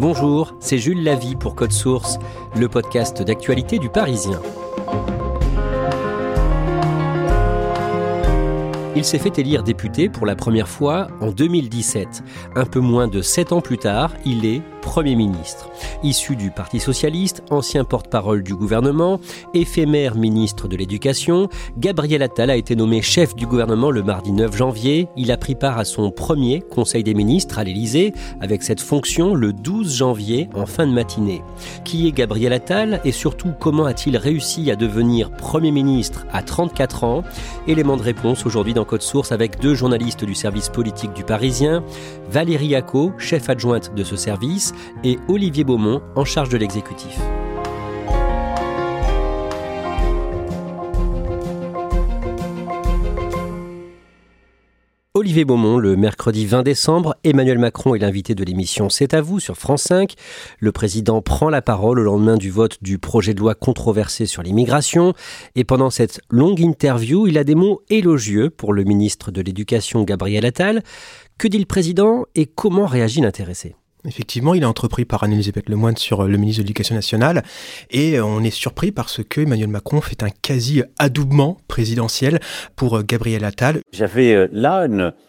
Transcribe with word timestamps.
Bonjour, 0.00 0.54
c'est 0.60 0.78
Jules 0.78 1.04
Lavie 1.04 1.36
pour 1.36 1.54
Code 1.54 1.72
Source, 1.72 2.18
le 2.56 2.70
podcast 2.70 3.20
d'actualité 3.20 3.78
du 3.78 3.90
Parisien. 3.90 4.40
Il 8.96 9.04
s'est 9.04 9.18
fait 9.18 9.38
élire 9.38 9.62
député 9.62 10.08
pour 10.08 10.24
la 10.24 10.36
première 10.36 10.68
fois 10.68 11.08
en 11.20 11.30
2017. 11.30 12.22
Un 12.56 12.64
peu 12.64 12.80
moins 12.80 13.08
de 13.08 13.20
sept 13.20 13.52
ans 13.52 13.60
plus 13.60 13.76
tard, 13.76 14.14
il 14.24 14.46
est 14.46 14.62
Premier 14.80 15.14
ministre. 15.14 15.68
Issu 16.02 16.36
du 16.36 16.50
Parti 16.50 16.80
socialiste, 16.80 17.42
ancien 17.50 17.84
porte-parole 17.84 18.42
du 18.42 18.54
gouvernement, 18.54 19.20
éphémère 19.54 20.14
ministre 20.14 20.68
de 20.68 20.76
l'Éducation, 20.76 21.48
Gabriel 21.78 22.22
Attal 22.22 22.50
a 22.50 22.56
été 22.56 22.76
nommé 22.76 23.02
chef 23.02 23.34
du 23.34 23.46
gouvernement 23.46 23.90
le 23.90 24.02
mardi 24.02 24.32
9 24.32 24.56
janvier. 24.56 25.08
Il 25.16 25.30
a 25.30 25.36
pris 25.36 25.54
part 25.54 25.78
à 25.78 25.84
son 25.84 26.10
premier 26.10 26.60
Conseil 26.60 27.04
des 27.04 27.14
ministres 27.14 27.58
à 27.58 27.64
l'Élysée, 27.64 28.12
avec 28.40 28.62
cette 28.62 28.80
fonction 28.80 29.34
le 29.34 29.52
12 29.52 29.96
janvier 29.96 30.48
en 30.54 30.66
fin 30.66 30.86
de 30.86 30.92
matinée. 30.92 31.42
Qui 31.84 32.08
est 32.08 32.12
Gabriel 32.12 32.52
Attal 32.52 33.00
et 33.04 33.12
surtout 33.12 33.52
comment 33.58 33.84
a-t-il 33.84 34.16
réussi 34.16 34.70
à 34.70 34.76
devenir 34.76 35.30
Premier 35.30 35.70
ministre 35.70 36.26
à 36.32 36.42
34 36.42 37.04
ans? 37.04 37.22
Élément 37.66 37.96
de 37.96 38.02
réponse 38.02 38.46
aujourd'hui 38.46 38.74
dans 38.74 38.84
Code 38.84 39.02
Source 39.02 39.32
avec 39.32 39.60
deux 39.60 39.74
journalistes 39.74 40.24
du 40.24 40.34
service 40.34 40.68
politique 40.68 41.12
du 41.12 41.24
Parisien, 41.24 41.82
Valérie 42.30 42.74
Acco, 42.74 43.12
chef 43.18 43.48
adjointe 43.48 43.94
de 43.94 44.04
ce 44.04 44.16
service, 44.16 44.69
et 45.04 45.18
Olivier 45.28 45.64
Beaumont 45.64 46.02
en 46.16 46.24
charge 46.24 46.48
de 46.48 46.56
l'exécutif. 46.56 47.18
Olivier 55.20 55.44
Beaumont, 55.44 55.78
le 55.78 55.96
mercredi 55.96 56.46
20 56.46 56.62
décembre, 56.62 57.14
Emmanuel 57.24 57.58
Macron 57.58 57.94
est 57.94 57.98
l'invité 57.98 58.34
de 58.34 58.42
l'émission 58.42 58.88
C'est 58.88 59.12
à 59.12 59.20
vous 59.20 59.38
sur 59.38 59.54
France 59.54 59.82
5. 59.82 60.14
Le 60.60 60.72
président 60.72 61.20
prend 61.20 61.50
la 61.50 61.60
parole 61.60 61.98
au 61.98 62.04
lendemain 62.04 62.38
du 62.38 62.50
vote 62.50 62.78
du 62.80 62.98
projet 62.98 63.34
de 63.34 63.40
loi 63.40 63.54
controversé 63.54 64.24
sur 64.24 64.42
l'immigration. 64.42 65.12
Et 65.56 65.64
pendant 65.64 65.90
cette 65.90 66.22
longue 66.30 66.60
interview, 66.60 67.26
il 67.26 67.36
a 67.36 67.44
des 67.44 67.54
mots 67.54 67.82
élogieux 67.90 68.48
pour 68.48 68.72
le 68.72 68.84
ministre 68.84 69.30
de 69.30 69.42
l'Éducation 69.42 70.04
Gabriel 70.04 70.46
Attal. 70.46 70.82
Que 71.36 71.48
dit 71.48 71.58
le 71.58 71.66
président 71.66 72.24
et 72.34 72.46
comment 72.46 72.86
réagit 72.86 73.20
l'intéressé? 73.20 73.74
Effectivement, 74.06 74.54
il 74.54 74.62
est 74.62 74.66
entrepris 74.66 75.04
par 75.04 75.22
Anne-Elisabeth 75.24 75.68
Lemoine 75.68 75.96
sur 75.96 76.22
euh, 76.22 76.28
le 76.28 76.38
ministre 76.38 76.62
de 76.62 76.64
l'Éducation 76.64 76.94
nationale 76.94 77.42
et 77.90 78.18
euh, 78.18 78.24
on 78.24 78.42
est 78.42 78.50
surpris 78.50 78.92
parce 78.92 79.22
que 79.22 79.42
Emmanuel 79.42 79.68
Macron 79.68 80.00
fait 80.00 80.22
un 80.22 80.30
quasi-adoubement 80.30 81.58
présidentiel 81.68 82.40
pour 82.76 82.96
euh, 82.96 83.02
Gabriel 83.02 83.44
Attal. 83.44 83.80
J'avais 83.92 84.48
là 84.52 84.86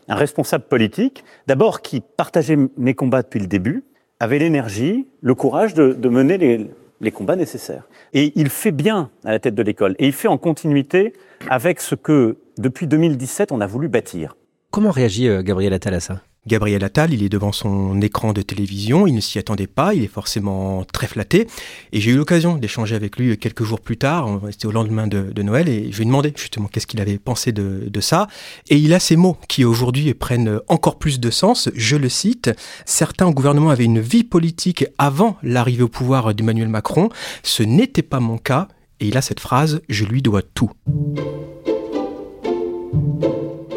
un 0.07 0.15
responsable 0.15 0.65
politique, 0.65 1.23
d'abord 1.47 1.81
qui 1.81 2.01
partageait 2.01 2.57
mes 2.77 2.93
combats 2.93 3.23
depuis 3.23 3.39
le 3.39 3.47
début, 3.47 3.83
avait 4.19 4.39
l'énergie, 4.39 5.07
le 5.21 5.35
courage 5.35 5.73
de, 5.73 6.09
mener 6.09 6.37
les, 6.37 6.69
les 7.01 7.11
combats 7.11 7.35
nécessaires. 7.35 7.87
Et 8.13 8.31
il 8.35 8.49
fait 8.49 8.71
bien 8.71 9.09
à 9.25 9.31
la 9.31 9.39
tête 9.39 9.55
de 9.55 9.63
l'école 9.63 9.95
et 9.99 10.07
il 10.07 10.13
fait 10.13 10.27
en 10.27 10.37
continuité 10.37 11.13
avec 11.49 11.81
ce 11.81 11.95
que, 11.95 12.37
depuis 12.57 12.87
2017, 12.87 13.51
on 13.51 13.59
a 13.61 13.67
voulu 13.67 13.87
bâtir. 13.89 14.37
Comment 14.69 14.91
réagit 14.91 15.27
Gabriel 15.43 15.73
Attal 15.73 15.95
à 15.95 15.99
ça? 15.99 16.21
Gabriel 16.47 16.83
Attal, 16.83 17.13
il 17.13 17.21
est 17.21 17.29
devant 17.29 17.51
son 17.51 18.01
écran 18.01 18.33
de 18.33 18.41
télévision, 18.41 19.05
il 19.05 19.13
ne 19.13 19.21
s'y 19.21 19.37
attendait 19.37 19.67
pas, 19.67 19.93
il 19.93 20.03
est 20.03 20.07
forcément 20.07 20.83
très 20.91 21.05
flatté. 21.05 21.47
Et 21.91 22.01
j'ai 22.01 22.09
eu 22.09 22.15
l'occasion 22.15 22.57
d'échanger 22.57 22.95
avec 22.95 23.17
lui 23.17 23.37
quelques 23.37 23.63
jours 23.63 23.79
plus 23.79 23.97
tard, 23.97 24.41
c'était 24.49 24.65
au 24.65 24.71
lendemain 24.71 25.05
de, 25.05 25.41
Noël, 25.43 25.69
et 25.69 25.91
je 25.91 25.97
lui 25.97 26.03
ai 26.03 26.05
demandé 26.05 26.33
justement 26.35 26.67
qu'est-ce 26.67 26.87
qu'il 26.87 26.99
avait 26.99 27.19
pensé 27.19 27.51
de, 27.51 27.87
de, 27.87 28.01
ça. 28.01 28.27
Et 28.69 28.77
il 28.77 28.91
a 28.95 28.99
ces 28.99 29.17
mots 29.17 29.37
qui 29.47 29.65
aujourd'hui 29.65 30.15
prennent 30.15 30.59
encore 30.67 30.97
plus 30.97 31.19
de 31.19 31.29
sens. 31.29 31.69
Je 31.75 31.95
le 31.95 32.09
cite, 32.09 32.49
certains 32.85 33.27
au 33.27 33.33
gouvernement 33.33 33.69
avaient 33.69 33.85
une 33.85 34.01
vie 34.01 34.23
politique 34.23 34.85
avant 34.97 35.37
l'arrivée 35.43 35.83
au 35.83 35.89
pouvoir 35.89 36.33
d'Emmanuel 36.33 36.69
Macron. 36.69 37.09
Ce 37.43 37.61
n'était 37.61 38.01
pas 38.01 38.19
mon 38.19 38.39
cas. 38.39 38.67
Et 38.99 39.07
il 39.07 39.17
a 39.17 39.21
cette 39.21 39.39
phrase, 39.39 39.81
je 39.89 40.05
lui 40.05 40.21
dois 40.21 40.43
tout. 40.43 40.71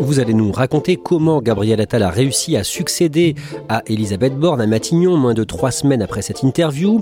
Vous 0.00 0.18
allez 0.18 0.34
nous 0.34 0.50
raconter 0.50 0.96
comment 0.96 1.40
Gabriel 1.40 1.80
Attal 1.80 2.02
a 2.02 2.10
réussi 2.10 2.56
à 2.56 2.64
succéder 2.64 3.36
à 3.68 3.82
Elisabeth 3.86 4.36
Borne 4.36 4.60
à 4.60 4.66
Matignon 4.66 5.16
moins 5.16 5.34
de 5.34 5.44
trois 5.44 5.70
semaines 5.70 6.02
après 6.02 6.20
cette 6.20 6.42
interview. 6.42 7.00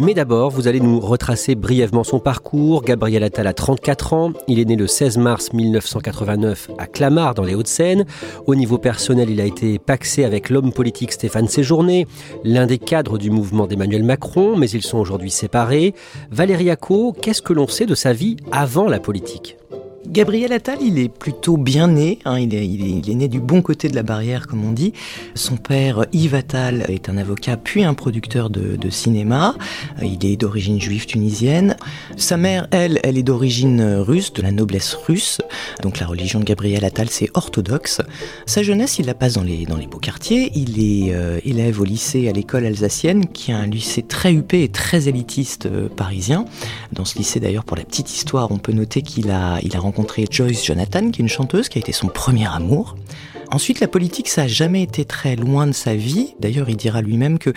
Mais 0.00 0.14
d'abord, 0.14 0.50
vous 0.50 0.66
allez 0.66 0.80
nous 0.80 0.98
retracer 0.98 1.54
brièvement 1.54 2.02
son 2.02 2.18
parcours. 2.18 2.82
Gabriel 2.82 3.22
Attal 3.22 3.46
a 3.46 3.52
34 3.52 4.12
ans. 4.14 4.32
Il 4.48 4.58
est 4.58 4.64
né 4.64 4.74
le 4.74 4.88
16 4.88 5.18
mars 5.18 5.52
1989 5.52 6.70
à 6.76 6.86
Clamart 6.86 7.34
dans 7.34 7.44
les 7.44 7.54
Hauts-de-Seine. 7.54 8.04
Au 8.46 8.56
niveau 8.56 8.78
personnel, 8.78 9.30
il 9.30 9.40
a 9.40 9.44
été 9.44 9.78
paxé 9.78 10.24
avec 10.24 10.50
l'homme 10.50 10.72
politique 10.72 11.12
Stéphane 11.12 11.48
Séjourné, 11.48 12.06
l'un 12.42 12.66
des 12.66 12.78
cadres 12.78 13.16
du 13.16 13.30
mouvement 13.30 13.68
d'Emmanuel 13.68 14.02
Macron, 14.02 14.56
mais 14.56 14.68
ils 14.68 14.82
sont 14.82 14.98
aujourd'hui 14.98 15.30
séparés. 15.30 15.94
Valérie 16.32 16.70
Acco, 16.70 17.12
qu'est-ce 17.12 17.42
que 17.42 17.52
l'on 17.52 17.68
sait 17.68 17.86
de 17.86 17.94
sa 17.94 18.12
vie 18.12 18.36
avant 18.50 18.88
la 18.88 18.98
politique? 18.98 19.56
Gabriel 20.06 20.52
Attal, 20.52 20.78
il 20.82 20.98
est 20.98 21.08
plutôt 21.08 21.56
bien 21.56 21.88
né. 21.88 22.18
Hein, 22.24 22.38
il, 22.38 22.54
est, 22.54 23.14
né 23.14 23.26
du 23.26 23.40
bon 23.40 23.62
côté 23.62 23.88
de 23.88 23.94
la 23.94 24.02
barrière, 24.02 24.46
comme 24.46 24.64
on 24.64 24.72
dit. 24.72 24.92
Son 25.34 25.56
père, 25.56 26.04
Yves 26.12 26.34
Attal, 26.34 26.84
est 26.88 27.08
un 27.08 27.16
avocat 27.16 27.56
puis 27.56 27.84
un 27.84 27.94
producteur 27.94 28.50
de, 28.50 28.90
cinéma. 28.90 29.56
Euh, 30.02 30.04
il 30.04 30.24
est 30.26 30.36
d'origine 30.36 30.80
juive 30.80 31.06
tunisienne. 31.06 31.76
Sa 32.16 32.36
mère, 32.36 32.68
elle, 32.70 33.00
elle 33.02 33.16
est 33.16 33.22
d'origine 33.22 33.82
russe, 33.82 34.32
de 34.34 34.42
la 34.42 34.52
noblesse 34.52 34.94
russe. 34.94 35.40
Donc 35.82 35.98
la 35.98 36.06
religion 36.06 36.38
de 36.38 36.44
Gabriel 36.44 36.84
Attal, 36.84 37.08
c'est 37.08 37.30
orthodoxe. 37.34 38.02
Sa 38.46 38.62
jeunesse, 38.62 38.98
il 38.98 39.06
la 39.06 39.14
passe 39.14 39.32
dans 39.32 39.42
les, 39.42 39.64
dans 39.64 39.76
les 39.76 39.86
beaux 39.86 39.98
quartiers. 39.98 40.52
Il 40.54 40.78
est 40.80 41.14
euh, 41.14 41.40
élève 41.44 41.80
au 41.80 41.84
lycée, 41.84 42.28
à 42.28 42.32
l'école 42.32 42.66
alsacienne, 42.66 43.26
qui 43.26 43.52
est 43.52 43.54
un 43.54 43.66
lycée 43.66 44.02
très 44.02 44.32
huppé 44.32 44.64
et 44.64 44.68
très 44.68 45.08
élitiste 45.08 45.66
euh, 45.66 45.88
parisien. 45.88 46.44
Dans 46.92 47.06
ce 47.06 47.16
lycée, 47.18 47.40
d'ailleurs, 47.40 47.64
pour 47.64 47.76
la 47.76 47.84
petite 47.84 48.14
histoire, 48.14 48.52
on 48.52 48.58
peut 48.58 48.72
noter 48.72 49.02
qu'il 49.02 49.30
a, 49.30 49.58
il 49.62 49.74
a 49.74 49.80
rencontré 49.80 49.93
rencontré 49.94 50.26
Joyce 50.28 50.64
Jonathan, 50.64 51.10
qui 51.10 51.20
est 51.20 51.24
une 51.24 51.28
chanteuse, 51.28 51.68
qui 51.68 51.78
a 51.78 51.80
été 51.80 51.92
son 51.92 52.08
premier 52.08 52.48
amour. 52.52 52.96
Ensuite, 53.50 53.80
la 53.80 53.88
politique, 53.88 54.28
ça 54.28 54.42
a 54.42 54.46
jamais 54.46 54.82
été 54.82 55.04
très 55.04 55.36
loin 55.36 55.66
de 55.66 55.72
sa 55.72 55.94
vie. 55.94 56.34
D'ailleurs, 56.40 56.68
il 56.68 56.76
dira 56.76 57.02
lui-même 57.02 57.38
que 57.38 57.52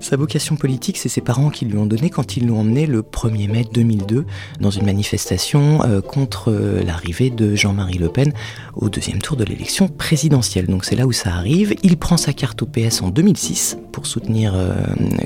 sa 0.00 0.16
vocation 0.16 0.56
politique, 0.56 0.98
c'est 0.98 1.08
ses 1.08 1.20
parents 1.20 1.50
qui 1.50 1.64
lui 1.64 1.76
ont 1.76 1.86
donné 1.86 2.10
quand 2.10 2.36
ils 2.36 2.46
l'ont 2.46 2.60
emmené 2.60 2.86
le 2.86 3.02
1er 3.02 3.50
mai 3.50 3.64
2002 3.72 4.24
dans 4.60 4.70
une 4.70 4.86
manifestation 4.86 5.82
euh, 5.82 6.00
contre 6.00 6.50
euh, 6.50 6.82
l'arrivée 6.82 7.30
de 7.30 7.54
Jean-Marie 7.54 7.98
Le 7.98 8.08
Pen 8.08 8.32
au 8.74 8.88
deuxième 8.88 9.18
tour 9.18 9.36
de 9.36 9.44
l'élection 9.44 9.88
présidentielle. 9.88 10.66
Donc 10.66 10.84
c'est 10.84 10.96
là 10.96 11.06
où 11.06 11.12
ça 11.12 11.34
arrive. 11.34 11.74
Il 11.82 11.96
prend 11.96 12.16
sa 12.16 12.32
carte 12.32 12.62
au 12.62 12.66
PS 12.66 13.02
en 13.02 13.10
2006 13.10 13.78
pour 13.92 14.06
soutenir 14.06 14.54
euh, 14.54 14.74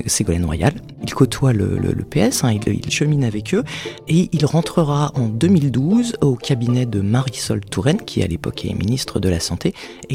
Ségolène 0.05 0.45
Royal. 0.45 0.73
Il 1.03 1.13
côtoie 1.13 1.53
le, 1.53 1.77
PS, 2.09 2.43
hein, 2.43 2.57
il, 2.65 2.91
chemine 2.91 3.23
avec 3.23 3.53
eux 3.53 3.63
et 4.07 4.29
il 4.31 4.45
rentrera 4.45 5.11
en 5.15 5.27
2012 5.27 6.17
au 6.21 6.35
cabinet 6.35 6.85
de 6.85 7.01
Marisol 7.01 7.61
Touraine, 7.61 8.01
qui 8.01 8.23
à 8.23 8.27
l'époque 8.27 8.65
est 8.65 8.73
ministre 8.73 9.19
de 9.19 9.29
la 9.29 9.39
Santé, 9.39 9.73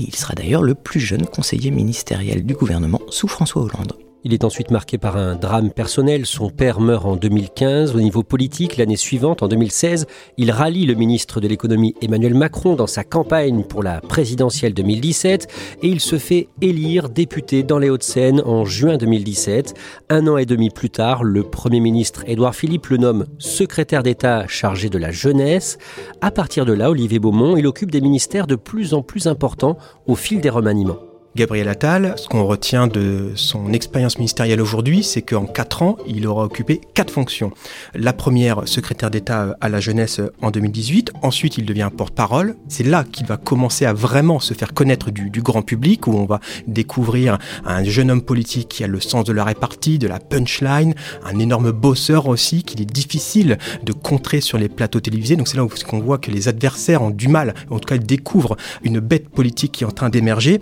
il 0.09 0.17
sera 0.17 0.35
d'ailleurs 0.35 0.63
le 0.63 0.75
plus 0.75 1.01
jeune 1.01 1.27
conseiller 1.27 1.71
ministériel 1.71 2.45
du 2.45 2.55
gouvernement 2.55 3.01
sous 3.09 3.29
François 3.29 3.63
Hollande. 3.63 3.95
Il 4.23 4.35
est 4.35 4.45
ensuite 4.45 4.71
marqué 4.71 4.99
par 4.99 5.17
un 5.17 5.35
drame 5.35 5.71
personnel. 5.71 6.27
Son 6.27 6.51
père 6.51 6.81
meurt 6.81 7.07
en 7.07 7.17
2015. 7.17 7.97
Au 7.97 8.01
niveau 8.01 8.23
politique, 8.23 8.77
l'année 8.77 8.97
suivante, 8.97 9.43
en 9.43 9.49
2016, 9.49 10.07
il 10.37 10.51
rallie 10.51 10.85
le 10.85 10.95
ministre 10.95 11.41
de 11.41 11.49
l'économie 11.49 11.95
Emmanuel 12.03 12.35
Macron 12.35 12.75
dans 12.75 12.87
sa 12.87 13.03
campagne 13.03 13.65
pour 13.65 13.83
la 13.83 14.03
présidentielle 14.03 14.75
2017 14.75 15.49
et 15.83 15.89
il 15.89 16.01
se 16.01 16.19
fait 16.19 16.49
élire 16.61 17.09
député 17.09 17.63
dans 17.63 17.79
les 17.79 17.89
Hauts-de-Seine 17.89 18.43
en 18.45 18.67
juin 18.67 18.99
2017. 18.99 19.73
Un 20.11 20.27
an 20.27 20.37
et 20.37 20.45
demi 20.45 20.69
plus 20.69 20.91
tard, 20.91 21.25
le 21.25 21.43
Premier 21.43 21.81
ministre 21.81 22.23
Édouard 22.27 22.55
Philippe 22.55 22.89
le 22.89 22.99
nomme 22.99 23.27
secrétaire 23.39 24.03
d'État 24.03 24.47
chargé 24.47 24.91
de 24.91 24.99
la 24.99 25.13
jeunesse. 25.13 25.79
À 26.21 26.31
partir 26.31 26.67
de 26.67 26.75
là, 26.75 26.91
Olivier 26.91 27.21
Beaumont, 27.21 27.57
il 27.57 27.67
occupe 27.67 27.91
des 27.91 28.03
ministères 28.03 28.47
de 28.47 28.57
plus 28.57 28.93
en 28.93 29.01
plus 29.01 29.29
importants 29.29 29.79
au 30.07 30.15
fil 30.15 30.43
des 30.43 30.51
remaniements. 30.51 31.10
Gabriel 31.37 31.69
Attal, 31.69 32.15
ce 32.17 32.29
qu'on 32.29 32.45
retient 32.45 32.89
de 32.89 33.31
son 33.37 33.73
expérience 33.73 34.19
ministérielle 34.19 34.61
aujourd'hui, 34.61 35.05
c'est 35.05 35.23
qu'en 35.23 35.47
quatre 35.47 35.83
ans, 35.83 35.97
il 36.09 36.27
aura 36.27 36.45
occupé 36.45 36.81
quatre 36.93 37.13
fonctions. 37.13 37.53
La 37.95 38.13
première, 38.13 38.67
secrétaire 38.67 39.13
d'État 39.13 39.57
à 39.61 39.69
la 39.69 39.79
jeunesse 39.79 40.21
en 40.43 40.51
2018. 40.51 41.13
Ensuite, 41.23 41.57
il 41.57 41.67
devient 41.67 41.89
porte-parole. 41.97 42.57
C'est 42.67 42.83
là 42.83 43.05
qu'il 43.05 43.27
va 43.27 43.37
commencer 43.37 43.87
à 43.87 43.93
vraiment 43.93 44.41
se 44.41 44.55
faire 44.55 44.75
connaître 44.75 45.13
du, 45.13 45.31
grand 45.41 45.63
public, 45.63 46.09
où 46.09 46.15
on 46.15 46.27
va 46.27 46.41
découvrir 46.67 47.39
un 47.65 47.85
jeune 47.85 48.11
homme 48.11 48.23
politique 48.23 48.69
qui 48.69 48.83
a 48.83 48.89
le 48.89 49.01
sens 49.01 49.25
de 49.25 49.33
la 49.33 49.45
répartie, 49.45 50.01
de 50.01 50.09
la 50.09 50.19
punchline, 50.19 50.95
un 51.25 51.39
énorme 51.39 51.71
bosseur 51.71 52.27
aussi, 52.27 52.65
qu'il 52.65 52.83
est 52.83 52.93
difficile 52.93 53.57
de 53.85 53.93
contrer 53.93 54.41
sur 54.41 54.59
les 54.59 54.69
plateaux 54.69 55.01
télévisés. 55.01 55.37
Donc 55.37 55.47
c'est 55.47 55.57
là 55.57 55.65
où 55.65 55.71
on 55.93 56.01
voit 56.01 56.19
que 56.19 56.33
les 56.33 56.49
adversaires 56.49 57.03
ont 57.03 57.11
du 57.11 57.29
mal, 57.29 57.55
en 57.71 57.79
tout 57.79 57.87
cas 57.87 57.95
ils 57.95 58.05
découvrent 58.05 58.57
une 58.83 58.99
bête 58.99 59.29
politique 59.29 59.73
qui 59.73 59.85
est 59.85 59.87
en 59.87 59.93
train 59.93 60.09
d'émerger. 60.09 60.61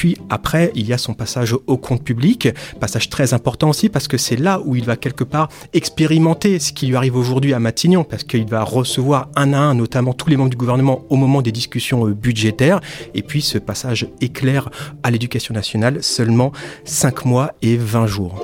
Puis 0.00 0.16
après, 0.30 0.72
il 0.74 0.88
y 0.88 0.94
a 0.94 0.96
son 0.96 1.12
passage 1.12 1.54
au 1.66 1.76
compte 1.76 2.02
public, 2.02 2.48
passage 2.80 3.10
très 3.10 3.34
important 3.34 3.68
aussi 3.68 3.90
parce 3.90 4.08
que 4.08 4.16
c'est 4.16 4.36
là 4.36 4.62
où 4.64 4.74
il 4.74 4.82
va 4.82 4.96
quelque 4.96 5.24
part 5.24 5.50
expérimenter 5.74 6.58
ce 6.58 6.72
qui 6.72 6.86
lui 6.86 6.96
arrive 6.96 7.16
aujourd'hui 7.16 7.52
à 7.52 7.58
Matignon, 7.58 8.02
parce 8.02 8.24
qu'il 8.24 8.46
va 8.46 8.64
recevoir 8.64 9.28
un 9.36 9.52
à 9.52 9.58
un, 9.58 9.74
notamment 9.74 10.14
tous 10.14 10.30
les 10.30 10.38
membres 10.38 10.48
du 10.48 10.56
gouvernement 10.56 11.04
au 11.10 11.16
moment 11.16 11.42
des 11.42 11.52
discussions 11.52 12.06
euh, 12.06 12.14
budgétaires. 12.14 12.80
Et 13.12 13.20
puis 13.20 13.42
ce 13.42 13.58
passage 13.58 14.06
éclair 14.22 14.70
à 15.02 15.10
l'éducation 15.10 15.52
nationale, 15.52 16.02
seulement 16.02 16.52
5 16.86 17.26
mois 17.26 17.52
et 17.60 17.76
20 17.76 18.06
jours. 18.06 18.42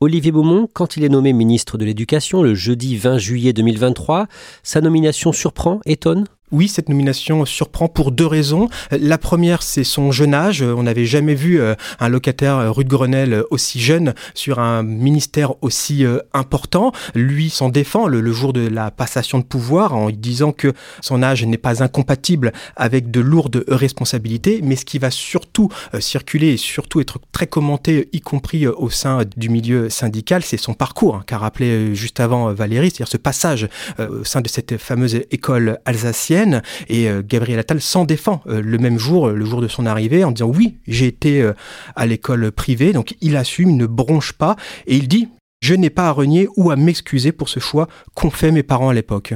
Olivier 0.00 0.32
Beaumont, 0.32 0.68
quand 0.72 0.96
il 0.96 1.04
est 1.04 1.08
nommé 1.08 1.32
ministre 1.32 1.78
de 1.78 1.84
l'Éducation 1.84 2.42
le 2.42 2.56
jeudi 2.56 2.96
20 2.96 3.18
juillet 3.18 3.52
2023, 3.52 4.26
sa 4.64 4.80
nomination 4.80 5.32
surprend, 5.32 5.78
étonne? 5.86 6.24
Oui, 6.54 6.68
cette 6.68 6.88
nomination 6.88 7.44
surprend 7.44 7.88
pour 7.88 8.12
deux 8.12 8.26
raisons. 8.26 8.68
La 8.92 9.18
première, 9.18 9.62
c'est 9.64 9.82
son 9.82 10.12
jeune 10.12 10.34
âge. 10.34 10.62
On 10.62 10.84
n'avait 10.84 11.04
jamais 11.04 11.34
vu 11.34 11.60
euh, 11.60 11.74
un 11.98 12.08
locataire 12.08 12.58
euh, 12.58 12.70
rue 12.70 12.84
de 12.84 12.88
Grenelle 12.88 13.42
aussi 13.50 13.80
jeune 13.80 14.14
sur 14.34 14.60
un 14.60 14.84
ministère 14.84 15.54
aussi 15.62 16.04
euh, 16.04 16.20
important. 16.32 16.92
Lui 17.16 17.50
s'en 17.50 17.70
défend 17.70 18.06
le, 18.06 18.32
jour 18.32 18.52
de 18.52 18.66
la 18.68 18.92
passation 18.92 19.38
de 19.38 19.44
pouvoir 19.44 19.94
en 19.94 20.10
disant 20.10 20.52
que 20.52 20.72
son 21.00 21.24
âge 21.24 21.44
n'est 21.44 21.58
pas 21.58 21.82
incompatible 21.82 22.52
avec 22.76 23.10
de 23.10 23.20
lourdes 23.20 23.64
responsabilités, 23.66 24.60
mais 24.62 24.76
ce 24.76 24.84
qui 24.84 24.98
va 24.98 25.10
surtout 25.10 25.68
circuler 25.98 26.52
et 26.52 26.56
surtout 26.56 27.00
être 27.00 27.18
très 27.32 27.46
commenté, 27.46 28.08
y 28.12 28.20
compris 28.20 28.66
au 28.66 28.90
sein 28.90 29.22
du 29.36 29.48
milieu 29.48 29.90
syndical, 29.90 30.42
c'est 30.42 30.56
son 30.56 30.74
parcours, 30.74 31.16
hein, 31.16 31.24
qu'a 31.26 31.38
rappelé 31.38 31.94
juste 31.94 32.20
avant 32.20 32.52
Valérie, 32.52 32.90
c'est-à-dire 32.90 33.08
ce 33.08 33.16
passage 33.16 33.68
au 33.98 34.24
sein 34.24 34.40
de 34.40 34.48
cette 34.48 34.78
fameuse 34.78 35.16
école 35.30 35.78
alsacienne 35.84 36.43
et 36.88 37.08
euh, 37.08 37.22
Gabriel 37.24 37.58
Attal 37.58 37.80
s'en 37.80 38.04
défend 38.04 38.42
euh, 38.46 38.60
le 38.62 38.78
même 38.78 38.98
jour, 38.98 39.28
le 39.28 39.44
jour 39.44 39.60
de 39.60 39.68
son 39.68 39.86
arrivée, 39.86 40.24
en 40.24 40.30
disant 40.30 40.48
oui, 40.48 40.78
j'ai 40.86 41.06
été 41.06 41.42
euh, 41.42 41.52
à 41.96 42.06
l'école 42.06 42.52
privée, 42.52 42.92
donc 42.92 43.14
il 43.20 43.36
assume, 43.36 43.70
il 43.70 43.76
ne 43.76 43.86
bronche 43.86 44.32
pas, 44.32 44.56
et 44.86 44.96
il 44.96 45.08
dit 45.08 45.28
je 45.60 45.74
n'ai 45.74 45.90
pas 45.90 46.08
à 46.08 46.10
renier 46.10 46.48
ou 46.56 46.70
à 46.70 46.76
m'excuser 46.76 47.32
pour 47.32 47.48
ce 47.48 47.58
choix 47.58 47.88
qu'ont 48.14 48.30
fait 48.30 48.50
mes 48.50 48.62
parents 48.62 48.90
à 48.90 48.94
l'époque. 48.94 49.34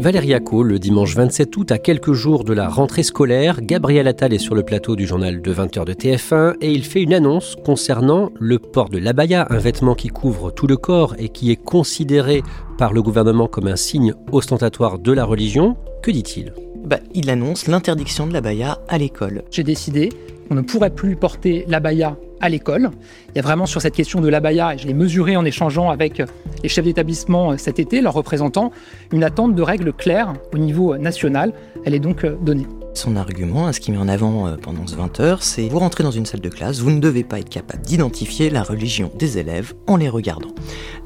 Valérie 0.00 0.32
Acco, 0.32 0.62
le 0.62 0.78
dimanche 0.78 1.14
27 1.14 1.54
août, 1.58 1.72
à 1.72 1.76
quelques 1.76 2.14
jours 2.14 2.44
de 2.44 2.54
la 2.54 2.70
rentrée 2.70 3.02
scolaire, 3.02 3.60
Gabriel 3.60 4.08
Attal 4.08 4.32
est 4.32 4.38
sur 4.38 4.54
le 4.54 4.62
plateau 4.62 4.96
du 4.96 5.06
journal 5.06 5.42
de 5.42 5.52
20h 5.52 5.84
de 5.84 5.92
TF1 5.92 6.54
et 6.62 6.72
il 6.72 6.86
fait 6.86 7.02
une 7.02 7.12
annonce 7.12 7.54
concernant 7.66 8.30
le 8.40 8.58
port 8.58 8.88
de 8.88 8.96
l'abaya, 8.96 9.46
un 9.50 9.58
vêtement 9.58 9.94
qui 9.94 10.08
couvre 10.08 10.52
tout 10.52 10.66
le 10.66 10.78
corps 10.78 11.14
et 11.18 11.28
qui 11.28 11.50
est 11.50 11.62
considéré 11.62 12.42
par 12.78 12.94
le 12.94 13.02
gouvernement 13.02 13.46
comme 13.46 13.66
un 13.66 13.76
signe 13.76 14.14
ostentatoire 14.32 14.98
de 14.98 15.12
la 15.12 15.26
religion. 15.26 15.76
Que 16.02 16.10
dit-il? 16.10 16.54
Bah, 16.84 16.98
Il 17.14 17.30
annonce 17.30 17.66
l'interdiction 17.66 18.26
de 18.26 18.32
l'abaya 18.32 18.78
à 18.88 18.98
l'école. 18.98 19.42
J'ai 19.50 19.64
décidé 19.64 20.10
qu'on 20.48 20.54
ne 20.54 20.62
pourrait 20.62 20.90
plus 20.90 21.16
porter 21.16 21.64
l'abaya 21.68 22.16
à 22.40 22.48
l'école. 22.48 22.90
Il 23.28 23.36
y 23.36 23.38
a 23.38 23.42
vraiment 23.42 23.66
sur 23.66 23.80
cette 23.80 23.94
question 23.94 24.20
de 24.20 24.28
l'abaya, 24.28 24.74
et 24.74 24.78
je 24.78 24.86
l'ai 24.86 24.94
mesuré 24.94 25.36
en 25.36 25.44
échangeant 25.44 25.90
avec 25.90 26.22
les 26.62 26.68
chefs 26.68 26.84
d'établissement 26.84 27.52
euh, 27.52 27.56
cet 27.56 27.78
été, 27.78 28.00
leurs 28.00 28.14
représentants, 28.14 28.72
une 29.12 29.24
attente 29.24 29.54
de 29.54 29.62
règles 29.62 29.92
claires 29.92 30.32
au 30.52 30.58
niveau 30.58 30.96
national. 30.96 31.52
Elle 31.84 31.94
est 31.94 32.00
donc 32.00 32.24
euh, 32.24 32.36
donnée. 32.42 32.66
Son 32.94 33.14
argument, 33.14 33.72
ce 33.72 33.78
qu'il 33.78 33.94
met 33.94 34.00
en 34.00 34.08
avant 34.08 34.48
euh, 34.48 34.56
pendant 34.56 34.86
ce 34.86 34.96
20 34.96 35.20
heures, 35.20 35.42
c'est 35.42 35.68
vous 35.68 35.78
rentrez 35.78 36.02
dans 36.02 36.10
une 36.10 36.26
salle 36.26 36.40
de 36.40 36.48
classe, 36.48 36.80
vous 36.80 36.90
ne 36.90 36.98
devez 36.98 37.22
pas 37.22 37.38
être 37.38 37.48
capable 37.48 37.82
d'identifier 37.82 38.50
la 38.50 38.62
religion 38.62 39.12
des 39.16 39.38
élèves 39.38 39.74
en 39.86 39.96
les 39.96 40.08
regardant. 40.08 40.50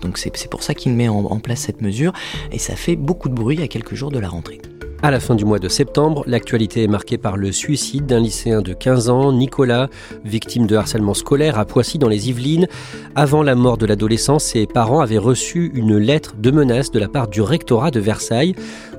Donc 0.01 0.17
c'est 0.19 0.49
pour 0.49 0.63
ça 0.63 0.75
qu'il 0.75 0.95
met 0.95 1.09
en 1.09 1.39
place 1.41 1.61
cette 1.61 1.83
mesure, 1.83 2.13
et 2.53 2.59
ça 2.59 2.77
fait 2.77 2.97
beaucoup 2.97 3.29
de 3.29 3.35
bruit 3.35 3.63
à 3.63 3.69
quelques 3.69 3.95
jours 3.95 4.11
de 4.11 4.19
la 4.19 4.29
rentrée. 4.29 4.61
À 5.05 5.11
la 5.11 5.21
fin 5.21 5.35
du 5.35 5.45
mois 5.45 5.59
de 5.59 5.69
septembre, 5.69 6.25
l'actualité 6.27 6.83
est 6.83 6.89
marquée 6.89 7.19
par 7.19 7.37
le 7.37 7.53
suicide 7.53 8.07
d'un 8.07 8.21
lycéen 8.21 8.63
de 8.63 8.73
15 8.73 9.11
ans, 9.11 9.35
Nicolas, 9.35 9.91
victime 10.25 10.67
de 10.67 10.77
harcèlement 10.77 11.13
scolaire 11.13 11.59
à 11.59 11.67
Poissy 11.67 11.99
dans 11.99 12.09
les 12.09 12.31
Yvelines. 12.31 12.69
Avant 13.15 13.43
la 13.43 13.55
mort 13.55 13.77
de 13.77 13.85
l'adolescent, 13.85 14.39
ses 14.39 14.67
parents 14.67 15.01
avaient 15.01 15.19
reçu 15.19 15.71
une 15.75 15.99
lettre 15.99 16.37
de 16.39 16.51
menace 16.51 16.91
de 16.91 16.99
la 16.99 17.09
part 17.09 17.29
du 17.29 17.43
rectorat 17.43 17.91
de 17.91 18.01
Versailles. 18.01 18.55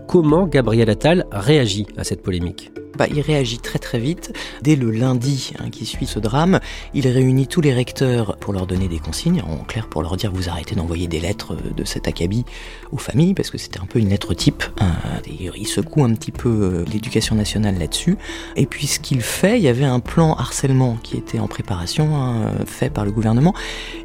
Comment 0.07 0.45
Gabriel 0.45 0.91
Attal 0.91 1.25
réagit 1.31 1.87
à 1.97 2.03
cette 2.03 2.21
polémique? 2.21 2.71
Bah, 2.97 3.07
il 3.09 3.21
réagit 3.21 3.59
très 3.59 3.79
très 3.79 3.99
vite. 3.99 4.33
Dès 4.61 4.75
le 4.75 4.91
lundi 4.91 5.53
hein, 5.59 5.69
qui 5.69 5.85
suit 5.85 6.05
ce 6.05 6.19
drame, 6.19 6.59
il 6.93 7.07
réunit 7.07 7.47
tous 7.47 7.61
les 7.61 7.73
recteurs 7.73 8.37
pour 8.37 8.53
leur 8.53 8.67
donner 8.67 8.87
des 8.87 8.99
consignes, 8.99 9.41
en 9.41 9.63
clair 9.63 9.87
pour 9.87 10.01
leur 10.01 10.17
dire 10.17 10.31
vous 10.31 10.49
arrêtez 10.49 10.75
d'envoyer 10.75 11.07
des 11.07 11.19
lettres 11.19 11.55
de 11.55 11.83
cet 11.83 12.07
acabit 12.07 12.45
aux 12.91 12.97
familles, 12.97 13.33
parce 13.33 13.49
que 13.49 13.57
c'était 13.57 13.79
un 13.79 13.85
peu 13.85 13.99
une 13.99 14.09
lettre 14.09 14.33
type. 14.33 14.63
Il 15.27 15.67
secoue 15.67 16.03
un 16.03 16.13
petit 16.13 16.31
peu 16.31 16.49
euh, 16.49 16.85
l'éducation 16.91 17.35
nationale 17.35 17.77
là-dessus. 17.77 18.17
Et 18.55 18.65
puis 18.65 18.87
ce 18.87 18.99
qu'il 18.99 19.21
fait, 19.21 19.57
il 19.57 19.63
y 19.63 19.67
avait 19.67 19.85
un 19.85 19.99
plan 19.99 20.33
harcèlement 20.35 20.97
qui 21.01 21.17
était 21.17 21.39
en 21.39 21.47
préparation, 21.47 22.15
hein, 22.15 22.51
fait 22.65 22.89
par 22.89 23.05
le 23.05 23.11
gouvernement. 23.11 23.53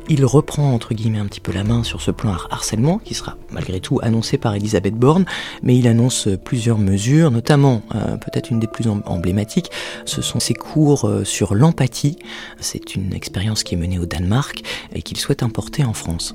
Il 0.08 0.24
reprend 0.24 0.72
entre 0.72 0.94
guillemets 0.94 1.18
un 1.18 1.26
petit 1.26 1.40
peu 1.40 1.52
la 1.52 1.64
main 1.64 1.84
sur 1.84 2.00
ce 2.00 2.10
plan 2.10 2.34
harcèlement, 2.50 2.98
qui 2.98 3.14
sera 3.14 3.36
malgré 3.52 3.80
tout 3.80 4.00
annoncé 4.02 4.38
par 4.38 4.54
Elisabeth 4.54 4.94
Borne, 4.94 5.24
mais 5.62 5.76
il 5.76 5.86
annonce 5.86 6.28
plusieurs 6.44 6.78
mesures, 6.78 7.30
notamment 7.30 7.82
euh, 7.94 8.16
peut-être 8.16 8.50
une 8.50 8.60
des 8.60 8.66
plus 8.66 8.79
emblématique, 8.88 9.70
ce 10.04 10.22
sont 10.22 10.40
ses 10.40 10.54
cours 10.54 11.06
euh, 11.06 11.24
sur 11.24 11.54
l'empathie. 11.54 12.18
C'est 12.60 12.94
une 12.94 13.12
expérience 13.12 13.62
qui 13.62 13.74
est 13.74 13.78
menée 13.78 13.98
au 13.98 14.06
Danemark 14.06 14.62
et 14.94 15.02
qu'il 15.02 15.16
souhaite 15.16 15.42
importer 15.42 15.84
en 15.84 15.92
France. 15.92 16.32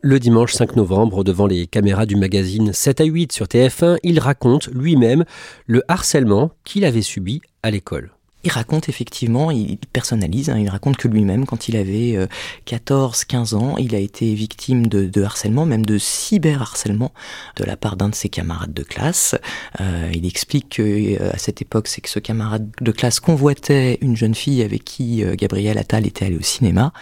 Le 0.00 0.20
dimanche 0.20 0.52
5 0.52 0.76
novembre, 0.76 1.24
devant 1.24 1.46
les 1.46 1.66
caméras 1.66 2.06
du 2.06 2.14
magazine 2.14 2.72
7 2.72 3.00
à 3.00 3.04
8 3.04 3.32
sur 3.32 3.46
TF1, 3.46 3.98
il 4.04 4.20
raconte 4.20 4.68
lui-même 4.68 5.24
le 5.66 5.82
harcèlement 5.88 6.52
qu'il 6.62 6.84
avait 6.84 7.02
subi 7.02 7.40
à 7.64 7.72
l'école. 7.72 8.12
Il 8.48 8.52
raconte 8.52 8.88
effectivement, 8.88 9.50
il 9.50 9.76
personnalise, 9.92 10.48
hein, 10.48 10.58
il 10.58 10.70
raconte 10.70 10.96
que 10.96 11.06
lui-même, 11.06 11.44
quand 11.44 11.68
il 11.68 11.76
avait 11.76 12.16
14-15 12.66 13.54
euh, 13.54 13.58
ans, 13.58 13.76
il 13.76 13.94
a 13.94 13.98
été 13.98 14.32
victime 14.32 14.86
de, 14.86 15.22
harcèlement, 15.22 15.66
même 15.66 15.84
de 15.84 15.98
cyberharcèlement 15.98 17.12
de 17.56 17.64
la 17.64 17.76
part 17.76 17.98
d'un 17.98 18.08
de 18.08 18.14
ses 18.14 18.30
camarades 18.30 18.72
de 18.72 18.82
classe. 18.82 19.34
Euh, 19.82 20.10
il 20.14 20.24
explique 20.24 20.70
que 20.70 20.82
euh, 20.82 21.30
à 21.30 21.36
cette 21.36 21.60
époque, 21.60 21.88
c'est 21.88 22.00
que 22.00 22.08
ce 22.08 22.20
camarade 22.20 22.70
de 22.80 22.90
classe 22.90 23.20
convoitait 23.20 23.98
une 24.00 24.16
jeune 24.16 24.34
fille 24.34 24.62
avec 24.62 24.82
qui 24.82 25.22
Gabriel 25.36 25.76
Attal 25.76 26.06
était 26.06 26.24
allé 26.24 26.38
au 26.38 26.42
cinéma, 26.42 26.94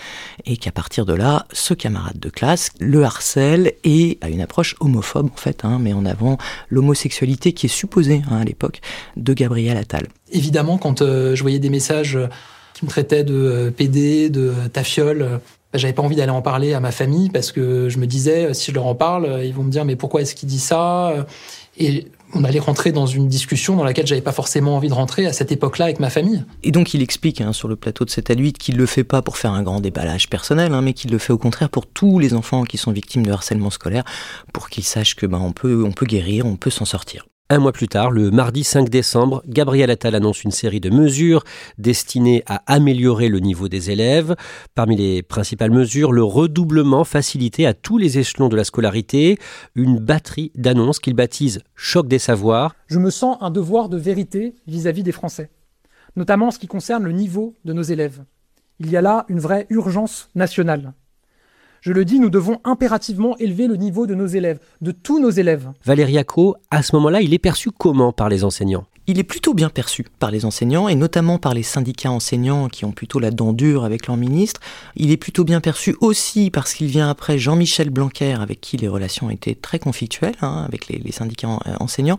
et 0.47 0.57
qu'à 0.57 0.73
partir 0.73 1.07
de 1.07 1.15
là, 1.15 1.47
ce 1.53 1.75
camarade 1.75 2.19
de 2.19 2.29
classe 2.29 2.71
le 2.81 3.05
harcèle 3.05 3.75
et 3.85 4.19
a 4.21 4.31
une 4.31 4.41
approche 4.41 4.75
homophobe 4.81 5.31
en 5.33 5.37
fait, 5.37 5.65
hein, 5.65 5.79
mais 5.81 5.93
en 5.93 6.07
avant 6.07 6.39
l'homosexualité 6.71 7.53
qui 7.53 7.67
est 7.67 7.69
supposée 7.69 8.23
hein, 8.33 8.39
à 8.39 8.45
l'époque 8.45 8.81
de 9.17 9.33
Gabriel 9.33 9.77
Attal. 9.77 10.09
Évidemment, 10.31 10.79
quand 10.79 11.03
euh, 11.03 11.35
je 11.35 11.43
voyais 11.43 11.59
des 11.59 11.71
messages 11.71 12.17
euh, 12.17 12.27
qui 12.75 12.85
me 12.85 12.91
traitaient 12.91 13.25
de 13.25 13.35
euh, 13.35 13.71
PD, 13.71 14.29
de 14.29 14.53
tafiole, 14.73 15.41
bah, 15.73 15.79
j'avais 15.79 15.93
pas 15.93 16.03
envie 16.03 16.17
d'aller 16.17 16.33
en 16.33 16.43
parler 16.43 16.75
à 16.75 16.81
ma 16.81 16.91
famille 16.91 17.31
parce 17.31 17.53
que 17.53 17.89
je 17.89 17.99
me 17.99 18.07
disais, 18.07 18.53
si 18.55 18.71
je 18.71 18.75
leur 18.75 18.87
en 18.87 18.95
parle, 18.95 19.41
ils 19.45 19.55
vont 19.55 19.63
me 19.63 19.71
dire 19.71 19.85
mais 19.85 19.97
pourquoi 19.97 20.23
est-ce 20.23 20.35
qu'il 20.35 20.49
dit 20.49 20.59
ça 20.59 21.27
Et 21.79 22.07
on 22.35 22.45
allait 22.45 22.59
rentrer 22.59 22.93
dans 22.93 23.07
une 23.07 23.29
discussion 23.29 23.77
dans 23.77 23.85
laquelle 23.85 24.07
j'avais 24.07 24.21
pas 24.21 24.33
forcément 24.33 24.77
envie 24.77 24.89
de 24.89 24.95
rentrer 24.95 25.27
à 25.27 25.33
cette 25.33 25.53
époque-là 25.53 25.87
avec 25.87 26.01
ma 26.01 26.11
famille. 26.11 26.45
Et 26.63 26.73
donc 26.73 26.93
il 26.93 27.03
explique 27.03 27.41
hein, 27.41 27.53
sur 27.53 27.69
le 27.69 27.77
plateau 27.77 28.05
de 28.05 28.11
7 28.11 28.31
à 28.31 28.35
8 28.35 28.59
qu'il 28.59 28.77
le 28.77 28.87
fait 28.87 29.05
pas 29.05 29.23
pour 29.23 29.37
faire 29.37 29.53
un 29.53 29.63
grand 29.63 29.81
déballage 29.81 30.29
personnel, 30.29 30.73
hein, 30.73 30.83
mais 30.83 30.93
qu'il 30.93 31.11
le 31.11 31.19
fait 31.19 31.33
au 31.33 31.39
contraire 31.39 31.71
pour 31.71 31.87
tous 31.87 32.19
les 32.19 32.35
enfants 32.35 32.65
qui 32.65 32.79
sont 32.79 32.93
victimes 32.93 33.25
de 33.25 33.31
harcèlement 33.31 33.71
scolaire, 33.71 34.05
pour 34.53 34.69
qu'ils 34.69 34.85
sachent 34.85 35.15
que 35.15 35.27
ben 35.27 35.39
on 35.39 35.53
peut 35.53 35.85
on 35.85 35.93
peut 35.93 36.07
guérir, 36.07 36.47
on 36.47 36.57
peut 36.57 36.71
s'en 36.71 36.85
sortir. 36.85 37.27
Un 37.49 37.61
mois 37.61 37.71
plus 37.71 37.87
tard, 37.87 38.11
le 38.11 38.33
mardi 38.33 38.65
5 38.65 38.89
décembre, 38.89 39.41
Gabriel 39.47 39.89
Attal 39.89 40.17
annonce 40.17 40.43
une 40.43 40.51
série 40.51 40.81
de 40.81 40.91
mesures 40.91 41.45
destinées 41.79 42.43
à 42.47 42.65
améliorer 42.67 43.29
le 43.29 43.39
niveau 43.39 43.69
des 43.69 43.93
élèves. 43.93 44.35
Parmi 44.75 44.97
les 44.97 45.23
principales 45.23 45.71
mesures, 45.71 46.11
le 46.11 46.25
redoublement 46.25 47.05
facilité 47.05 47.65
à 47.65 47.73
tous 47.73 47.99
les 47.99 48.19
échelons 48.19 48.49
de 48.49 48.57
la 48.57 48.65
scolarité, 48.65 49.39
une 49.77 50.01
batterie 50.01 50.51
d'annonces 50.57 50.99
qu'il 50.99 51.15
baptise 51.15 51.61
Choc 51.77 52.09
des 52.09 52.19
savoirs. 52.19 52.75
Je 52.89 52.99
me 52.99 53.11
sens 53.11 53.39
un 53.41 53.51
devoir 53.51 53.89
de 53.89 53.97
vérité 53.97 54.57
vis-à-vis 54.67 55.05
des 55.05 55.13
Français, 55.13 55.49
notamment 56.17 56.49
en 56.49 56.51
ce 56.51 56.59
qui 56.59 56.67
concerne 56.67 57.05
le 57.05 57.13
niveau 57.13 57.55
de 57.65 57.73
nos 57.73 57.83
élèves. 57.83 58.25
Il 58.81 58.91
y 58.91 58.97
a 58.97 59.03
là 59.03 59.25
une 59.29 59.39
vraie 59.39 59.67
urgence 59.71 60.31
nationale. 60.35 60.95
Je 61.81 61.93
le 61.93 62.05
dis, 62.05 62.19
nous 62.19 62.31
devons 62.31 62.61
impérativement 62.65 63.37
élever 63.39 63.67
le 63.67 63.77
niveau 63.77 64.07
de 64.07 64.15
nos 64.15 64.27
élèves, 64.27 64.59
de 64.81 64.91
tous 64.91 65.21
nos 65.21 65.31
élèves. 65.31 65.69
Valérie 65.85 66.19
Acco, 66.19 66.57
à 66.71 66.83
ce 66.83 66.95
moment-là, 66.97 67.21
il 67.21 67.35
est 67.35 67.39
perçu 67.39 67.71
comment 67.71 68.13
par 68.13 68.29
les 68.29 68.45
enseignants? 68.45 68.87
Il 69.09 69.21
est 69.21 69.25
plutôt 69.25 69.55
bien 69.55 69.69
perçu 69.69 70.05
par 70.19 70.33
les 70.33 70.45
enseignants 70.45 70.89
et 70.89 70.97
notamment 70.97 71.39
par 71.39 71.55
les 71.55 71.63
syndicats 71.63 72.11
enseignants 72.11 72.69
qui 72.69 72.85
ont 72.85 72.91
plutôt 72.91 73.21
la 73.21 73.31
dent 73.31 73.53
dure 73.53 73.85
avec 73.85 74.09
leur 74.09 74.17
ministre. 74.17 74.61
Il 74.97 75.13
est 75.13 75.17
plutôt 75.17 75.45
bien 75.45 75.61
perçu 75.61 75.95
aussi 76.01 76.51
parce 76.51 76.75
qu'il 76.75 76.89
vient 76.89 77.09
après 77.09 77.39
Jean-Michel 77.39 77.91
Blanquer 77.91 78.33
avec 78.33 78.61
qui 78.61 78.77
les 78.77 78.89
relations 78.89 79.31
étaient 79.31 79.55
très 79.55 79.79
conflictuelles 79.79 80.35
hein, 80.43 80.65
avec 80.67 80.89
les, 80.89 80.99
les 80.99 81.13
syndicats 81.13 81.61
enseignants 81.79 82.19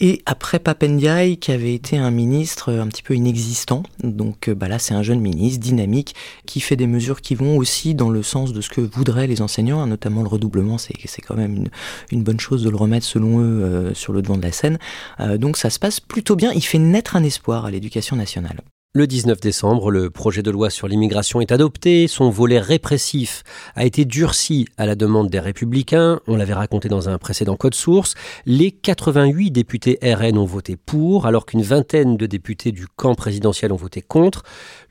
et 0.00 0.22
après 0.26 0.58
Papendiaï, 0.58 1.36
qui 1.36 1.52
avait 1.52 1.74
été 1.74 1.96
un 1.96 2.10
ministre 2.10 2.72
un 2.72 2.88
petit 2.88 3.02
peu 3.02 3.14
inexistant. 3.14 3.82
Donc 4.02 4.48
euh, 4.48 4.54
bah 4.54 4.68
là, 4.68 4.78
c'est 4.78 4.94
un 4.94 5.02
jeune 5.02 5.20
ministre 5.20 5.60
dynamique 5.60 6.14
qui 6.46 6.60
fait 6.60 6.76
des 6.76 6.86
mesures 6.86 7.20
qui 7.20 7.34
vont 7.34 7.56
aussi 7.56 7.94
dans 7.94 8.10
le 8.10 8.22
sens 8.22 8.52
de 8.52 8.60
ce 8.60 8.68
que 8.68 8.80
voudraient 8.80 9.26
les 9.26 9.40
enseignants, 9.42 9.80
hein, 9.80 9.86
notamment 9.86 10.22
le 10.22 10.28
redoublement. 10.28 10.78
C'est, 10.78 10.94
c'est 11.04 11.22
quand 11.22 11.36
même 11.36 11.54
une, 11.54 11.68
une, 12.10 12.22
bonne 12.22 12.40
chose 12.40 12.62
de 12.64 12.70
le 12.70 12.76
remettre, 12.76 13.06
selon 13.06 13.40
eux, 13.40 13.62
euh, 13.62 13.94
sur 13.94 14.12
le 14.12 14.22
devant 14.22 14.36
de 14.36 14.42
la 14.42 14.52
scène. 14.52 14.78
Euh, 15.20 15.38
donc 15.38 15.56
ça 15.56 15.70
se 15.70 15.78
passe 15.78 16.00
plutôt 16.00 16.36
bien. 16.36 16.52
Il 16.52 16.62
fait 16.62 16.78
naître 16.78 17.16
un 17.16 17.22
espoir 17.22 17.64
à 17.64 17.70
l'éducation 17.70 18.16
nationale. 18.16 18.60
Le 18.96 19.08
19 19.08 19.40
décembre, 19.40 19.90
le 19.90 20.08
projet 20.08 20.44
de 20.44 20.52
loi 20.52 20.70
sur 20.70 20.86
l'immigration 20.86 21.40
est 21.40 21.50
adopté. 21.50 22.06
Son 22.06 22.30
volet 22.30 22.60
répressif 22.60 23.42
a 23.74 23.84
été 23.84 24.04
durci 24.04 24.68
à 24.76 24.86
la 24.86 24.94
demande 24.94 25.28
des 25.28 25.40
républicains. 25.40 26.20
On 26.28 26.36
l'avait 26.36 26.54
raconté 26.54 26.88
dans 26.88 27.08
un 27.08 27.18
précédent 27.18 27.56
code 27.56 27.74
source. 27.74 28.14
Les 28.46 28.70
88 28.70 29.50
députés 29.50 29.98
RN 30.00 30.38
ont 30.38 30.44
voté 30.44 30.76
pour, 30.76 31.26
alors 31.26 31.44
qu'une 31.44 31.62
vingtaine 31.62 32.16
de 32.16 32.26
députés 32.26 32.70
du 32.70 32.86
camp 32.86 33.16
présidentiel 33.16 33.72
ont 33.72 33.76
voté 33.76 34.00
contre. 34.00 34.44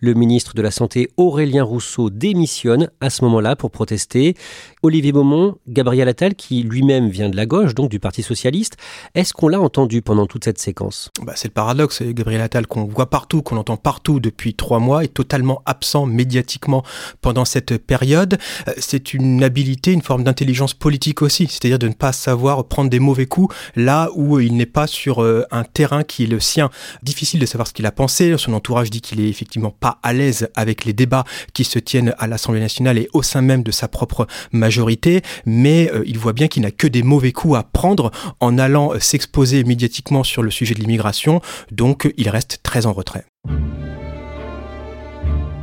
Le 0.04 0.14
ministre 0.16 0.54
de 0.54 0.62
la 0.62 0.70
Santé, 0.70 1.08
Aurélien 1.16 1.64
Rousseau, 1.64 2.10
démissionne 2.10 2.90
à 3.00 3.10
ce 3.10 3.24
moment-là 3.24 3.56
pour 3.56 3.72
protester. 3.72 4.36
Olivier 4.82 5.14
Beaumont, 5.14 5.56
Gabriel 5.66 6.10
Attal, 6.10 6.36
qui 6.36 6.62
lui-même 6.62 7.08
vient 7.08 7.30
de 7.30 7.38
la 7.38 7.46
gauche, 7.46 7.74
donc 7.74 7.90
du 7.90 8.02
Parti 8.02 8.22
Socialiste, 8.22 8.76
est-ce 9.16 9.32
qu'on 9.32 9.48
l'a 9.48 9.62
entendu 9.62 10.02
pendant 10.02 10.28
toute 10.28 10.44
cette 10.44 10.60
séquence? 10.60 11.10
Bah, 11.22 11.32
C'est 11.38 11.48
le 11.48 11.54
paradoxe, 11.54 12.04
Gabriel 12.04 12.42
Attal, 12.42 12.68
qu'on 12.68 12.84
voit 12.84 13.10
partout, 13.10 13.42
qu'on 13.42 13.56
entend 13.56 13.78
partout 13.78 14.20
depuis 14.20 14.56
trois 14.56 14.80
mois, 14.80 15.06
est 15.06 15.14
totalement 15.14 15.62
absent 15.66 16.06
médiatiquement 16.06 16.84
pendant 17.22 17.46
cette 17.46 17.78
période. 17.78 18.38
Euh, 18.68 18.74
c'est 18.80 19.14
une 19.14 19.42
habilité, 19.42 19.94
une 19.94 20.02
forme 20.02 20.26
d'intelligence 20.26 20.74
politique 20.74 21.22
aussi, 21.22 21.48
c'est-à-dire 21.48 21.80
de 21.80 21.88
ne 21.88 21.94
pas 21.94 22.12
savoir 22.12 22.66
prendre 22.66 22.90
des 22.90 23.00
mauvais 23.00 23.26
coups 23.26 23.56
là 23.78 24.10
où 24.16 24.42
il 24.42 24.58
n'est 24.58 24.66
pas 24.66 24.86
sur 24.86 25.24
euh, 25.24 25.46
un 25.50 25.64
terrain 25.64 26.04
qui 26.04 26.26
est 26.26 26.28
le 26.28 26.42
sien. 26.42 26.70
Difficile 27.04 27.40
de 27.40 27.46
savoir 27.46 27.70
ce 27.70 27.74
qu'il 27.74 27.86
a 27.86 27.94
pensé, 27.94 28.38
son 28.38 28.52
entourage 28.52 28.90
dit 28.90 29.00
qu'il 29.00 29.22
est 29.22 29.30
effectivement 29.30 29.74
à 30.04 30.14
l'aise 30.14 30.50
avec 30.56 30.86
les 30.86 30.94
débats 30.94 31.26
qui 31.54 31.64
se 31.64 31.80
tiennent 31.80 32.16
à 32.18 32.28
l'Assemblée 32.28 32.60
nationale 32.60 32.98
et 32.98 33.10
au 33.14 33.22
sein 33.22 33.42
même 33.42 33.64
de 33.64 33.72
sa 33.72 33.88
propre 33.88 34.28
majorité, 34.52 35.22
mais 35.46 35.92
euh, 35.94 36.04
il 36.06 36.18
voit 36.18 36.34
bien 36.34 36.48
qu'il 36.48 36.64
n'a 36.64 36.72
que 36.72 36.88
des 36.88 37.04
mauvais 37.04 37.32
coups 37.32 37.58
à 37.58 37.64
prendre 37.64 38.12
en 38.40 38.58
allant 38.58 39.00
s'exposer 39.00 39.64
médiatiquement 39.64 40.24
sur 40.24 40.44
le 40.44 40.52
sujet 40.52 40.74
de 40.74 40.80
l'immigration, 40.80 41.42
donc 41.72 42.12
il 42.18 42.30
reste 42.30 42.60
très 42.64 42.86
en 42.86 42.94
retrait. 42.94 43.26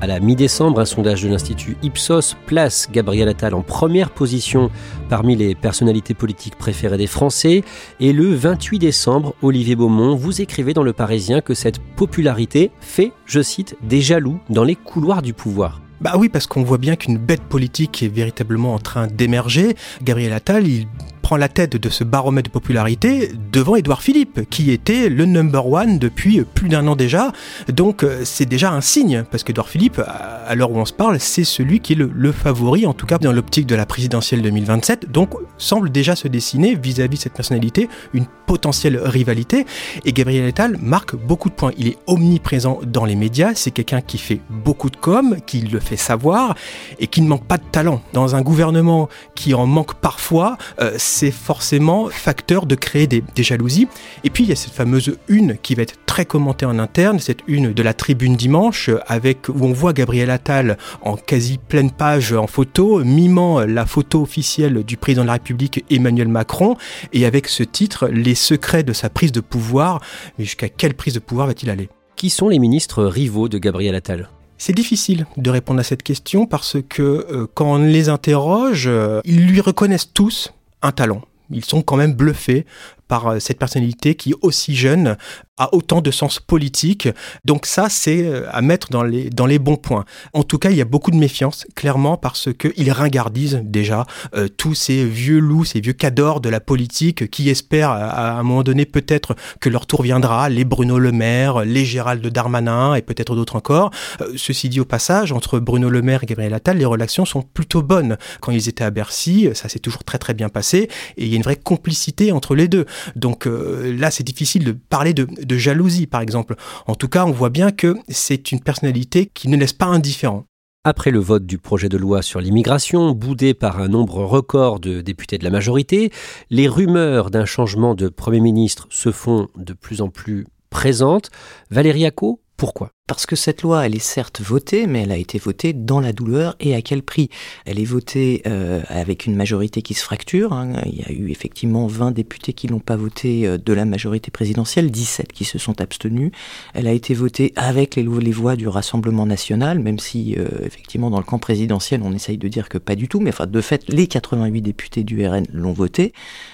À 0.03 0.07
la 0.07 0.19
mi-décembre, 0.19 0.81
un 0.81 0.87
sondage 0.87 1.23
de 1.23 1.29
l'Institut 1.29 1.77
Ipsos 1.83 2.35
place 2.47 2.89
Gabriel 2.91 3.29
Attal 3.29 3.53
en 3.53 3.61
première 3.61 4.09
position 4.09 4.71
parmi 5.11 5.37
les 5.37 5.55
personnalités 5.55 6.15
politiques 6.15 6.57
préférées 6.57 6.97
des 6.97 7.07
Français. 7.07 7.63
Et 8.01 8.15
le 8.15 8.35
28 8.35 8.79
décembre, 8.79 9.35
Olivier 9.43 9.77
Beaumont, 9.77 10.15
vous 10.15 10.41
écrivez 10.41 10.73
dans 10.73 10.83
Le 10.83 10.95
Parisien 10.95 11.43
que 11.43 11.53
cette 11.53 11.81
popularité 11.81 12.71
fait, 12.81 13.13
je 13.27 13.43
cite, 13.43 13.77
des 13.83 14.01
jaloux 14.01 14.41
dans 14.49 14.65
les 14.65 14.75
couloirs 14.75 15.21
du 15.21 15.35
pouvoir. 15.35 15.83
Bah 16.01 16.15
oui, 16.17 16.31
parce 16.31 16.47
qu'on 16.47 16.63
voit 16.63 16.79
bien 16.79 16.97
qu'une 16.97 17.19
bête 17.19 17.43
politique 17.43 18.03
est 18.03 18.09
véritablement 18.09 18.73
en 18.73 18.79
train 18.79 19.07
d'émerger. 19.07 19.77
Gabriel 20.03 20.33
Attal, 20.33 20.67
il 20.67 20.87
prend 21.21 21.37
la 21.37 21.49
tête 21.49 21.77
de 21.77 21.89
ce 21.89 22.05
baromètre 22.05 22.49
de 22.49 22.53
popularité 22.53 23.31
devant 23.53 23.77
Édouard 23.77 24.03
Philippe, 24.03 24.49
qui 24.51 24.71
était 24.71 25.09
le 25.09 25.25
number 25.25 25.67
one 25.67 25.99
depuis 25.99 26.43
plus 26.43 26.69
d'un 26.69 26.87
an 26.87 26.97
déjà. 26.97 27.33
Donc 27.69 28.03
euh, 28.03 28.23
c'est 28.25 28.47
déjà 28.47 28.73
un 28.73 28.81
signe, 28.81 29.25
parce 29.31 29.45
qu'Édouard 29.45 29.69
Philippe, 29.69 30.01
à 30.01 30.55
l'heure 30.55 30.71
où 30.71 30.79
on 30.79 30.85
se 30.85 30.93
parle, 30.93 31.21
c'est 31.21 31.45
celui 31.45 31.81
qui 31.81 31.93
est 31.93 31.97
le, 31.97 32.33
favori, 32.33 32.87
en 32.87 32.95
tout 32.95 33.07
cas 33.07 33.19
dans 33.19 33.33
l'optique 33.33 33.67
de 33.67 33.75
la 33.75 33.87
présidentielle 33.87 34.43
2027. 34.43 35.11
Donc 35.11 35.35
semble 35.59 35.91
déjà 35.91 36.17
se 36.17 36.29
dessiner 36.29 36.75
vis-à-vis 36.75 37.17
de 37.17 37.23
cette 37.23 37.35
personnalité 37.35 37.89
une 38.15 38.27
potentielle 38.47 38.99
rivalité. 39.03 39.67
Et 40.05 40.13
Gabriel 40.13 40.49
Attal 40.49 40.77
marque 40.81 41.15
beaucoup 41.15 41.51
de 41.51 41.55
points. 41.55 41.73
Il 41.79 41.89
est 41.89 41.99
omniprésent 42.07 42.81
dans 42.85 43.05
les 43.05 43.15
médias, 43.15 43.53
c'est 43.55 43.71
quelqu'un 43.71 44.01
qui 44.01 44.19
fait 44.19 44.41
beaucoup 44.49 44.91
de 44.91 44.97
com, 44.97 45.37
qui 45.47 45.61
le 45.61 45.81
fait 45.81 45.97
savoir, 45.97 46.55
et 46.99 47.07
qui 47.07 47.23
ne 47.23 47.29
manque 47.29 47.45
pas 47.45 47.59
de 47.59 47.65
talent. 47.71 48.03
Dans 48.13 48.35
un 48.35 48.43
gouvernement 48.43 49.09
qui 49.35 49.55
en 49.55 49.67
manque 49.67 49.95
parfois, 49.95 50.57
euh, 50.81 50.93
c'est 51.11 51.31
forcément 51.31 52.09
facteur 52.09 52.67
de 52.67 52.75
créer 52.75 53.07
des, 53.07 53.23
jalousies. 53.37 53.89
Et 54.25 54.31
puis 54.31 54.45
il 54.45 54.51
y 54.51 54.53
a 54.53 54.57
cette 54.57 54.73
fameuse 54.73 55.17
une 55.29 55.57
qui 55.59 55.75
va 55.75 55.83
être 55.83 55.97
très 56.07 56.25
commentée 56.25 56.67
en 56.67 56.79
interne, 56.79 57.19
cette 57.19 57.41
une 57.47 57.73
de 57.73 57.83
la 57.83 57.95
tribune 57.95 58.37
dimanche, 58.37 58.91
avec 59.07 59.49
où 59.49 59.65
on 59.65 59.73
voit 59.73 59.93
Gabriel 59.93 60.31
Attal 60.31 60.79
en 61.03 61.17
quasi 61.17 61.59
pleine 61.59 61.91
page 61.91 62.33
en 62.33 62.47
photo, 62.47 63.05
mimant 63.05 63.61
la 63.61 63.87
photo 63.87 64.23
officielle 64.23 64.85
du 64.85 64.97
président 64.97 65.23
de 65.23 65.29
la 65.29 65.35
République 65.35 65.85
Emmanuel 65.91 66.29
Macron, 66.29 66.77
et 67.13 67.27
avec 67.27 67.49
ce 67.49 67.63
titre, 67.63 68.09
Les 68.09 68.35
secrets 68.35 68.83
de 68.83 68.93
sa 68.93 69.11
prise 69.11 69.33
de 69.33 69.41
pouvoir. 69.41 70.01
Mais 70.39 70.45
jusqu'à 70.45 70.69
quelle 70.69 70.95
prise 70.95 71.15
de 71.15 71.19
pouvoir 71.19 71.47
va-t-il 71.47 71.71
aller? 71.71 71.89
Qui 72.17 72.31
sont 72.31 72.49
les 72.49 72.59
ministres 72.59 73.05
rivaux 73.05 73.49
de 73.49 73.59
Gabriel 73.59 73.95
Attal? 73.95 74.29
C'est 74.59 74.75
difficile 74.75 75.27
de 75.39 75.51
répondre 75.51 75.81
à 75.81 75.83
cette 75.83 76.03
question 76.03 76.47
parce 76.47 76.77
que 76.87 77.03
euh, 77.03 77.47
quand 77.55 77.73
on 77.73 77.79
les 77.79 78.11
interroge, 78.11 78.87
euh, 78.87 79.23
ils 79.25 79.47
lui 79.47 79.63
reconnaissent 79.63 80.13
tous 80.13 80.53
un 80.83 80.93
talent. 80.93 81.23
Ils 81.51 81.65
sont 81.65 81.83
quand 81.83 81.97
même 81.97 82.15
bluffés 82.15 82.65
par 83.09 83.27
euh, 83.27 83.39
cette 83.41 83.59
personnalité 83.59 84.15
qui, 84.15 84.35
aussi 84.41 84.75
jeune, 84.75 85.17
a 85.61 85.75
autant 85.75 86.01
de 86.01 86.11
sens 86.11 86.41
politique. 86.41 87.09
Donc 87.45 87.67
ça, 87.67 87.89
c'est 87.89 88.25
euh, 88.25 88.47
à 88.51 88.63
mettre 88.63 88.91
dans 88.91 89.03
les, 89.03 89.31
dans 89.31 89.47
les 89.47 89.59
bons 89.59 89.77
points. 89.77 90.05
En 90.33 90.43
tout 90.43 90.59
cas, 90.59 90.71
il 90.71 90.77
y 90.77 90.81
a 90.81 90.85
beaucoup 90.85 91.11
de 91.11 91.17
méfiance, 91.17 91.67
clairement, 91.77 92.17
parce 92.17 92.49
qu'il 92.59 92.91
ringardise 92.91 93.61
déjà 93.63 94.07
euh, 94.35 94.49
tous 94.49 94.75
ces 94.75 95.05
vieux 95.05 95.39
loups, 95.39 95.65
ces 95.65 95.81
vieux 95.81 95.93
cadors 95.93 96.41
de 96.41 96.49
la 96.49 96.61
politique 96.61 97.31
qui 97.31 97.49
espèrent 97.49 97.91
à, 97.91 98.39
un 98.39 98.43
moment 98.43 98.63
donné 98.63 98.87
peut-être 98.87 99.37
que 99.61 99.69
leur 99.69 99.87
tour 99.87 100.03
viendra, 100.03 100.49
les 100.49 100.65
Bruno 100.65 100.99
Le 100.99 101.13
Maire, 101.13 101.65
les 101.65 101.85
Gérald 101.85 102.27
Darmanin 102.27 102.95
et 102.95 103.03
peut-être 103.03 103.37
d'autres 103.37 103.57
encore. 103.57 103.91
ceci 104.37 104.69
dit 104.69 104.81
au 104.81 104.85
passage, 104.85 105.33
entre 105.33 105.59
Bruno 105.59 105.91
Le 105.91 106.03
Maire 106.03 106.25
et 106.25 106.27
Gabriel 106.27 106.55
Attal, 106.55 106.79
les 106.79 106.85
relations 106.85 107.25
sont 107.25 107.43
plutôt 107.43 107.83
bonnes. 107.83 108.17
Quand 108.41 108.53
ils 108.53 108.69
étaient 108.69 108.85
à 108.85 108.91
Bercy, 108.91 109.49
ça 109.55 109.69
s'est 109.69 109.79
toujours 109.79 110.05
très 110.05 110.19
très 110.19 110.35
bien 110.35 110.49
passé 110.49 110.89
et 111.17 111.25
il 111.25 111.29
y 111.29 111.35
a 111.35 111.37
une 111.37 111.43
vraie 111.43 111.57
complicité 111.57 112.33
entre 112.33 112.55
les 112.55 112.69
deux. 112.69 112.87
Donc 113.17 113.47
euh, 113.47 113.97
là, 113.97 114.11
c'est 114.11 114.25
difficile 114.25 114.65
de 114.65 114.73
parler 114.73 115.15
de, 115.15 115.27
jalousie, 115.57 116.07
par 116.07 116.21
exemple. 116.21 116.57
En 116.87 116.95
tout 116.95 117.09
cas, 117.09 117.25
on 117.25 117.33
voit 117.33 117.51
bien 117.51 117.71
que 117.71 117.97
c'est 118.09 118.53
une 118.53 118.61
personnalité 118.61 119.31
qui 119.33 119.49
ne 119.49 119.57
laisse 119.57 119.73
pas 119.73 119.87
indifférent. 119.87 120.45
Après 120.83 121.11
le 121.11 121.19
vote 121.19 121.45
du 121.45 121.59
projet 121.59 121.91
de 121.91 121.99
loi 121.99 122.23
sur 122.23 122.41
l'immigration, 122.41 123.13
boudé 123.13 123.53
par 123.53 123.81
un 123.81 123.89
nombre 123.89 124.25
record 124.25 124.81
de 124.81 125.03
députés 125.03 125.37
de 125.37 125.45
la 125.45 125.51
majorité, 125.51 126.11
les 126.49 126.69
rumeurs 126.69 127.31
d'un 127.31 127.45
changement 127.45 127.95
de 127.95 128.09
Premier 128.09 128.41
ministre 128.41 128.87
se 128.89 129.13
font 129.13 129.49
de 129.57 129.75
plus 129.75 130.01
en 130.01 130.09
plus 130.09 130.47
présentes. 130.71 131.31
Valérie 131.71 132.07
Acco, 132.07 132.41
pourquoi? 132.57 132.93
Parce 133.11 133.27
que 133.27 133.35
cette 133.35 133.63
loi, 133.63 133.85
elle 133.85 133.97
est 133.97 133.99
certes 133.99 134.41
votée, 134.41 134.87
mais 134.87 135.03
elle 135.03 135.11
a 135.11 135.17
été 135.17 135.41
votée 135.41 135.73
dans 135.73 135.99
la 135.99 136.13
douleur 136.13 136.55
et 136.61 136.77
à 136.77 136.81
quel 136.81 137.03
prix? 137.03 137.29
Elle 137.67 137.81
est 137.81 137.85
votée 137.85 138.41
euh, 138.47 138.83
avec 138.87 139.27
une 139.27 139.35
majorité 139.35 139.83
qui 139.83 139.95
se 139.95 140.05
fracture. 140.05 140.53
Hein. 140.53 140.75
Il 140.87 140.95
y 140.97 141.03
a 141.03 141.11
eu 141.11 141.29
effectivement 141.33 141.89
20 141.89 142.13
députés 142.13 142.53
qui 142.53 142.69
n'ont 142.69 142.79
pas 142.79 142.95
voté 142.95 143.49
euh, 143.49 143.59
de 143.59 143.73
la 143.73 143.85
majorité 143.85 144.31
présidentielle, 144.31 144.93
17 144.93 145.33
qui 145.33 145.45
se 145.45 145.59
sont 145.59 145.81
abstenus. 145.81 146.31
Elle 146.73 146.87
a 146.87 146.93
été 146.93 147.13
votée 147.15 147.53
avec 147.57 147.97
les, 147.97 148.05
voix 148.05 148.55
du 148.55 148.69
Rassemblement 148.69 149.27
national, 149.27 149.81
même 149.81 149.99
si 149.99 150.37
euh, 150.39 150.47
effectivement 150.65 151.11
dans 151.11 151.19
le 151.19 151.25
camp 151.25 151.41
présidentiel, 151.41 152.03
on 152.05 152.13
essaye 152.13 152.39
de 152.39 152.47
dire 152.47 152.69
que 152.69 152.79
pas 152.79 152.95
du 152.95 153.09
tout, 153.09 153.19
mais 153.19 153.31
enfin 153.31 153.49
de 153.49 153.61
fait, 153.61 153.83
les 153.89 154.07
88 154.07 154.63
députés 154.63 155.03
du 155.03 155.27
RN 155.27 155.49
l'ont 155.53 155.73
votée. 155.73 156.13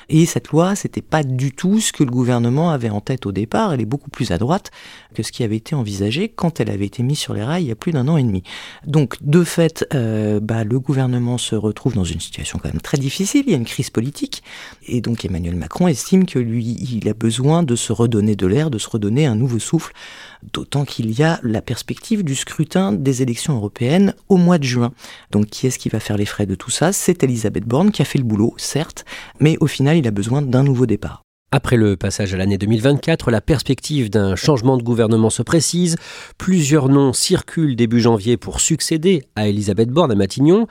Et 0.09 0.25
cette 0.25 0.49
loi, 0.49 0.75
c'était 0.75 1.03
pas 1.03 1.23
du 1.23 1.53
tout 1.53 1.81
ce 1.81 1.93
que 1.93 2.03
le 2.03 2.11
gouvernement 2.11 2.71
avait 2.71 2.89
en 2.89 3.03
tête 3.03 3.27
au 3.27 3.33
départ. 3.33 3.75
Elle 3.75 3.83
est 3.83 3.85
beaucoup 3.85 4.09
plus 4.09 4.31
à 4.31 4.39
droite 4.39 4.71
que 5.15 5.23
ce 5.23 5.33
qui 5.33 5.45
avait 5.45 5.57
été 5.57 5.75
envisagé 5.75 6.31
quand 6.31 6.46
elle 6.59 6.71
avait 6.71 6.87
été 6.87 7.03
mise 7.03 7.19
sur 7.19 7.35
les 7.35 7.43
rails 7.43 7.65
il 7.65 7.69
y 7.69 7.73
a 7.73 7.77
plus 7.77 7.93
d'un 7.93 8.09
an 8.09 8.17
et 8.17 8.23
demi. 8.23 8.43
Donc, 8.87 9.17
de 9.21 9.45
fait, 9.45 9.87
euh, 9.95 10.41
bah, 10.41 10.65
le 10.65 10.79
gouvernement 10.81 11.39
se 11.39 11.55
retrouve 11.55 11.95
dans 11.95 12.05
une 12.05 12.21
situation 12.21 12.59
quand 12.61 12.69
même 12.69 12.81
très 12.81 12.99
difficile. 12.99 13.45
Il 13.47 13.51
y 13.51 13.55
a 13.55 13.59
une 13.59 13.65
crise 13.65 13.91
politique. 13.91 14.43
Et 14.87 15.01
donc, 15.01 15.25
Emmanuel 15.25 15.57
Macron 15.57 15.89
estime 15.89 16.27
que 16.27 16.39
lui, 16.39 16.77
il 16.91 17.09
a 17.09 17.15
besoin 17.15 17.63
de 17.63 17.77
se 17.77 17.93
redonner 17.93 18.37
de 18.37 18.47
l'air, 18.47 18.71
de 18.71 18.79
se 18.79 18.89
redonner 18.89 19.27
un 19.27 19.35
nouveau 19.35 19.59
souffle. 19.59 19.93
D'autant 20.53 20.85
qu'il 20.85 21.11
y 21.19 21.23
a 21.23 21.41
la 21.43 21.63
perspective 21.63 22.23
du 22.23 22.35
scrutin 22.35 22.93
des 22.93 23.23
élections 23.23 23.57
européennes 23.57 24.15
au 24.29 24.37
mois 24.37 24.59
de 24.59 24.65
juin. 24.65 24.93
Donc, 25.31 25.47
qui 25.47 25.67
est-ce 25.67 25.79
qui 25.79 25.89
va 25.89 26.01
faire 26.01 26.17
les 26.17 26.27
frais 26.27 26.47
de 26.47 26.55
tout 26.55 26.71
ça? 26.71 26.93
C'est 26.93 27.23
Elisabeth 27.23 27.65
Borne 27.65 27.91
qui 27.91 28.03
a 28.03 28.05
fait 28.05 28.19
le 28.19 28.25
boulot, 28.25 28.55
certes, 28.59 29.05
mais 29.41 29.57
au 29.61 29.67
final, 29.67 29.97
il 29.97 30.07
a 30.07 30.13
besoin 30.13 30.43
d'un 30.43 30.63
nouveau 30.63 30.87
départ. 30.87 31.26
Après 31.53 31.77
le 31.77 31.97
passage 31.97 32.35
à 32.35 32.37
l'année 32.37 32.59
2024, 32.59 33.31
la 33.31 33.41
perspective 33.41 34.11
d'un 34.11 34.35
changement 34.35 34.77
de 34.77 34.83
gouvernement 34.83 35.31
se 35.31 35.43
précise. 35.43 35.95
Plusieurs 36.39 36.89
noms 36.89 37.13
circulent 37.13 37.77
début 37.77 38.01
janvier 38.01 38.37
pour 38.37 38.61
succéder 38.61 39.23
à 39.37 39.47
Elisabeth 39.47 39.91
Borne 39.91 40.11
à 40.11 40.17
Matignon. 40.17 40.67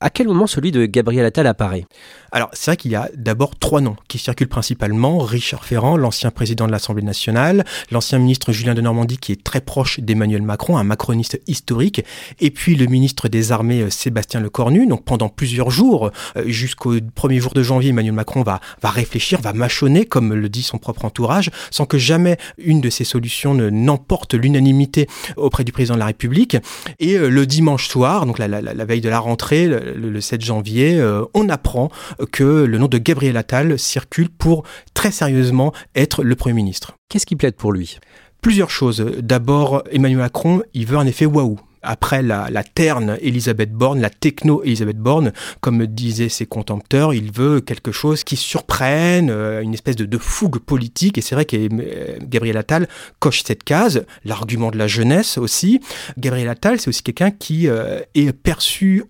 À 0.00 0.10
quel 0.10 0.28
moment 0.28 0.46
celui 0.46 0.70
de 0.70 0.86
Gabriel 0.86 1.26
Attal 1.26 1.48
apparaît? 1.48 1.84
Alors, 2.30 2.50
c'est 2.52 2.70
vrai 2.70 2.76
qu'il 2.76 2.92
y 2.92 2.94
a 2.94 3.08
d'abord 3.16 3.58
trois 3.58 3.80
noms 3.80 3.96
qui 4.06 4.18
circulent 4.18 4.46
principalement. 4.46 5.18
Richard 5.18 5.64
Ferrand, 5.64 5.96
l'ancien 5.96 6.30
président 6.30 6.68
de 6.68 6.70
l'Assemblée 6.70 7.02
nationale, 7.02 7.64
l'ancien 7.90 8.20
ministre 8.20 8.52
Julien 8.52 8.74
de 8.74 8.80
Normandie 8.80 9.18
qui 9.18 9.32
est 9.32 9.42
très 9.42 9.60
proche 9.60 9.98
d'Emmanuel 9.98 10.42
Macron, 10.42 10.78
un 10.78 10.84
macroniste 10.84 11.40
historique, 11.48 12.04
et 12.38 12.52
puis 12.52 12.76
le 12.76 12.86
ministre 12.86 13.26
des 13.26 13.50
Armées 13.50 13.82
euh, 13.82 13.90
Sébastien 13.90 14.38
Lecornu. 14.38 14.86
Donc 14.86 15.04
pendant 15.04 15.28
plusieurs 15.28 15.70
jours, 15.70 16.12
euh, 16.36 16.44
jusqu'au 16.46 16.94
premier 17.16 17.40
jour 17.40 17.52
de 17.52 17.64
janvier, 17.64 17.90
Emmanuel 17.90 18.12
Macron 18.14 18.44
va, 18.44 18.60
va 18.80 18.90
réfléchir, 18.90 19.40
va 19.40 19.52
mâchonner, 19.52 20.04
comme 20.04 20.32
le 20.32 20.48
dit 20.48 20.62
son 20.62 20.78
propre 20.78 21.06
entourage, 21.06 21.50
sans 21.72 21.86
que 21.86 21.98
jamais 21.98 22.36
une 22.56 22.80
de 22.80 22.88
ces 22.88 23.02
solutions 23.02 23.52
ne 23.52 23.68
n'emporte 23.68 24.34
l'unanimité 24.34 25.08
auprès 25.36 25.64
du 25.64 25.72
président 25.72 25.94
de 25.94 26.00
la 26.00 26.06
République. 26.06 26.56
Et 27.00 27.16
euh, 27.16 27.30
le 27.30 27.46
dimanche 27.46 27.88
soir, 27.88 28.26
donc 28.26 28.38
la 28.38 28.84
veille 28.84 29.00
de 29.00 29.08
la 29.08 29.18
rentrée, 29.18 29.68
le, 29.96 30.10
le 30.10 30.20
7 30.20 30.44
janvier, 30.44 31.02
on 31.34 31.48
apprend 31.48 31.90
que 32.32 32.64
le 32.64 32.78
nom 32.78 32.88
de 32.88 32.98
Gabriel 32.98 33.36
Attal 33.36 33.78
circule 33.78 34.28
pour 34.30 34.64
très 34.94 35.10
sérieusement 35.10 35.72
être 35.94 36.22
le 36.22 36.34
Premier 36.36 36.54
ministre. 36.54 36.94
Qu'est-ce 37.08 37.26
qui 37.26 37.36
plaide 37.36 37.56
pour 37.56 37.72
lui? 37.72 37.98
Plusieurs 38.42 38.70
choses. 38.70 39.04
D'abord, 39.18 39.82
Emmanuel 39.90 40.18
Macron, 40.18 40.62
il 40.74 40.86
veut 40.86 40.98
un 40.98 41.06
effet 41.06 41.26
waouh 41.26 41.58
après 41.82 42.22
la, 42.22 42.48
terne 42.62 43.18
Elisabeth 43.20 43.72
Borne, 43.72 44.00
la 44.00 44.10
techno 44.10 44.62
Elisabeth 44.62 44.98
Borne, 44.98 45.32
comme 45.60 45.86
disaient 45.86 46.28
ses 46.28 46.46
contempteurs, 46.46 47.14
il 47.14 47.32
veut 47.32 47.60
quelque 47.60 47.92
chose 47.92 48.24
qui 48.24 48.36
surprenne, 48.36 49.30
euh, 49.30 49.60
une 49.60 49.74
espèce 49.74 49.96
de, 49.96 50.18
fougue 50.18 50.58
politique. 50.58 51.18
Et 51.18 51.20
c'est 51.20 51.34
vrai 51.34 51.44
que 51.44 51.56
euh, 51.56 52.18
Gabriel 52.22 52.56
Attal 52.56 52.88
coche 53.18 53.42
cette 53.44 53.64
case, 53.64 54.04
l'argument 54.24 54.70
de 54.70 54.78
la 54.78 54.86
jeunesse 54.86 55.38
aussi. 55.38 55.80
Gabriel 56.18 56.48
Attal, 56.48 56.80
c'est 56.80 56.88
aussi 56.88 57.02
quelqu'un 57.02 57.30
qui 57.30 57.68
euh, 57.68 58.00
est 58.14 58.32
perçu 58.32 59.04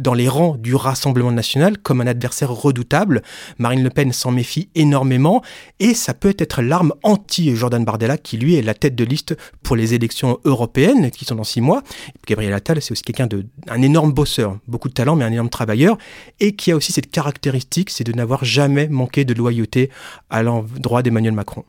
dans 0.00 0.14
les 0.14 0.28
rangs 0.28 0.56
du 0.56 0.74
Rassemblement 0.74 1.32
national 1.32 1.78
comme 1.78 2.00
un 2.00 2.06
adversaire 2.06 2.50
redoutable. 2.50 3.22
Marine 3.58 3.82
Le 3.82 3.90
Pen 3.90 4.12
s'en 4.12 4.30
méfie 4.30 4.68
énormément 4.74 5.42
et 5.80 5.94
ça 5.94 6.14
peut 6.14 6.34
être 6.38 6.62
l'arme 6.62 6.92
anti-Jordan 7.02 7.84
Bardella 7.84 8.18
qui 8.18 8.38
lui 8.38 8.54
est 8.56 8.62
la 8.62 8.74
tête 8.74 8.94
de 8.94 9.04
liste 9.04 9.36
pour 9.62 9.76
les 9.76 9.94
élections 9.94 10.38
européennes 10.44 11.10
qui 11.10 11.24
sont 11.24 11.34
dans 11.34 11.44
six 11.44 11.60
mois. 11.60 11.82
Gabriel 12.26 12.52
Attal, 12.54 12.80
c'est 12.80 12.92
aussi 12.92 13.02
quelqu'un 13.02 13.26
de, 13.26 13.46
un 13.68 13.82
énorme 13.82 14.12
bosseur, 14.12 14.58
beaucoup 14.66 14.88
de 14.88 14.94
talent, 14.94 15.16
mais 15.16 15.24
un 15.24 15.32
énorme 15.32 15.50
travailleur, 15.50 15.98
et 16.40 16.54
qui 16.56 16.72
a 16.72 16.76
aussi 16.76 16.92
cette 16.92 17.10
caractéristique, 17.10 17.90
c'est 17.90 18.04
de 18.04 18.12
n'avoir 18.12 18.44
jamais 18.44 18.88
manqué 18.88 19.24
de 19.24 19.34
loyauté 19.34 19.90
à 20.30 20.42
l'endroit 20.42 21.02
d'Emmanuel 21.02 21.34
Macron. 21.34 21.64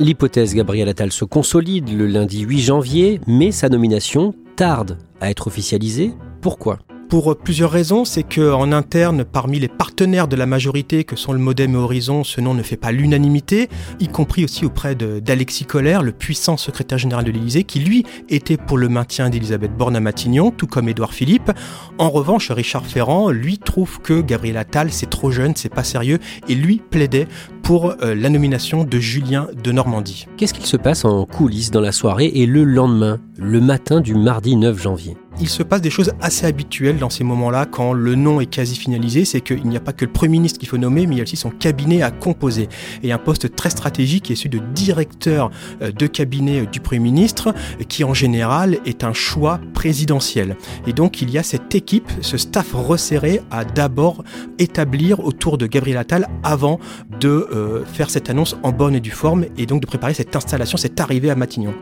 L'hypothèse 0.00 0.54
Gabriel 0.54 0.88
Attal 0.88 1.12
se 1.12 1.24
consolide 1.24 1.96
le 1.96 2.06
lundi 2.06 2.40
8 2.40 2.60
janvier, 2.60 3.20
mais 3.28 3.52
sa 3.52 3.68
nomination 3.68 4.34
tarde 4.56 4.98
à 5.20 5.30
être 5.30 5.46
officialisée. 5.46 6.12
Pourquoi? 6.40 6.78
Pour 7.08 7.36
plusieurs 7.36 7.70
raisons, 7.70 8.04
c'est 8.04 8.22
que 8.22 8.52
en 8.52 8.72
interne, 8.72 9.24
parmi 9.24 9.58
les 9.58 9.68
partenaires 9.68 10.28
de 10.28 10.36
la 10.36 10.46
majorité 10.46 11.04
que 11.04 11.16
sont 11.16 11.32
le 11.32 11.38
Modem 11.38 11.74
et 11.74 11.76
Horizon, 11.76 12.24
ce 12.24 12.40
nom 12.40 12.54
ne 12.54 12.62
fait 12.62 12.76
pas 12.76 12.92
l'unanimité, 12.92 13.68
y 14.00 14.08
compris 14.08 14.44
aussi 14.44 14.64
auprès 14.64 14.94
d'Alexis 14.94 15.64
Collère, 15.64 16.02
le 16.02 16.12
puissant 16.12 16.56
secrétaire 16.56 16.98
général 16.98 17.24
de 17.24 17.30
l'Élysée, 17.30 17.64
qui 17.64 17.80
lui 17.80 18.04
était 18.28 18.56
pour 18.56 18.78
le 18.78 18.88
maintien 18.88 19.30
d'Elisabeth 19.30 19.76
Borne 19.76 19.96
à 19.96 20.00
Matignon, 20.00 20.50
tout 20.50 20.66
comme 20.66 20.88
Édouard 20.88 21.14
Philippe. 21.14 21.52
En 21.98 22.10
revanche, 22.10 22.50
Richard 22.50 22.86
Ferrand, 22.86 23.30
lui, 23.30 23.58
trouve 23.58 24.00
que 24.00 24.20
Gabriel 24.20 24.56
Attal, 24.56 24.90
c'est 24.90 25.10
trop 25.10 25.30
jeune, 25.30 25.54
c'est 25.56 25.72
pas 25.72 25.84
sérieux, 25.84 26.18
et 26.48 26.54
lui 26.54 26.82
plaidait 26.90 27.28
pour 27.62 27.94
euh, 28.02 28.14
la 28.14 28.28
nomination 28.28 28.84
de 28.84 28.98
Julien 28.98 29.48
de 29.62 29.72
Normandie. 29.72 30.26
Qu'est-ce 30.36 30.54
qu'il 30.54 30.66
se 30.66 30.76
passe 30.76 31.04
en 31.04 31.24
coulisses 31.24 31.70
dans 31.70 31.80
la 31.80 31.92
soirée 31.92 32.30
et 32.34 32.46
le 32.46 32.64
lendemain, 32.64 33.20
le 33.38 33.60
matin 33.60 34.00
du 34.00 34.14
mardi 34.14 34.56
9 34.56 34.82
janvier? 34.82 35.16
Il 35.40 35.48
se 35.48 35.62
passe 35.62 35.80
des 35.80 35.90
choses 35.90 36.12
assez 36.20 36.46
habituelles 36.46 36.98
dans 36.98 37.10
ces 37.10 37.24
moments-là 37.24 37.66
quand 37.66 37.92
le 37.92 38.14
nom 38.14 38.40
est 38.40 38.46
quasi 38.46 38.76
finalisé, 38.76 39.24
c'est 39.24 39.40
qu'il 39.40 39.66
n'y 39.66 39.76
a 39.76 39.80
pas 39.80 39.92
que 39.92 40.04
le 40.04 40.12
Premier 40.12 40.38
ministre 40.38 40.58
qu'il 40.58 40.68
faut 40.68 40.78
nommer, 40.78 41.06
mais 41.06 41.16
il 41.16 41.18
y 41.18 41.20
a 41.20 41.24
aussi 41.24 41.36
son 41.36 41.50
cabinet 41.50 42.02
à 42.02 42.10
composer. 42.10 42.68
Et 43.02 43.12
un 43.12 43.18
poste 43.18 43.54
très 43.54 43.70
stratégique 43.70 44.30
est 44.30 44.34
celui 44.34 44.60
de 44.60 44.64
directeur 44.74 45.50
euh, 45.82 45.90
de 45.90 46.06
cabinet 46.06 46.60
euh, 46.60 46.66
du 46.66 46.80
Premier 46.80 47.00
ministre, 47.00 47.54
qui 47.88 48.04
en 48.04 48.14
général 48.14 48.78
est 48.84 49.04
un 49.04 49.12
choix 49.12 49.60
présidentiel. 49.72 50.56
Et 50.86 50.92
donc 50.92 51.22
il 51.22 51.30
y 51.30 51.38
a 51.38 51.42
cette 51.42 51.74
équipe, 51.74 52.10
ce 52.20 52.36
staff 52.36 52.72
resserré 52.72 53.40
à 53.50 53.64
d'abord 53.64 54.24
établir 54.58 55.20
autour 55.20 55.58
de 55.58 55.66
Gabriel 55.66 55.98
Attal 55.98 56.28
avant 56.42 56.78
de 57.20 57.28
euh, 57.28 57.84
faire 57.84 58.10
cette 58.10 58.30
annonce 58.30 58.56
en 58.62 58.72
bonne 58.72 58.94
et 58.94 59.00
due 59.00 59.10
forme 59.10 59.46
et 59.56 59.66
donc 59.66 59.80
de 59.80 59.86
préparer 59.86 60.14
cette 60.14 60.34
installation, 60.36 60.78
cette 60.78 61.00
arrivée 61.00 61.30
à 61.30 61.34
Matignon. 61.34 61.74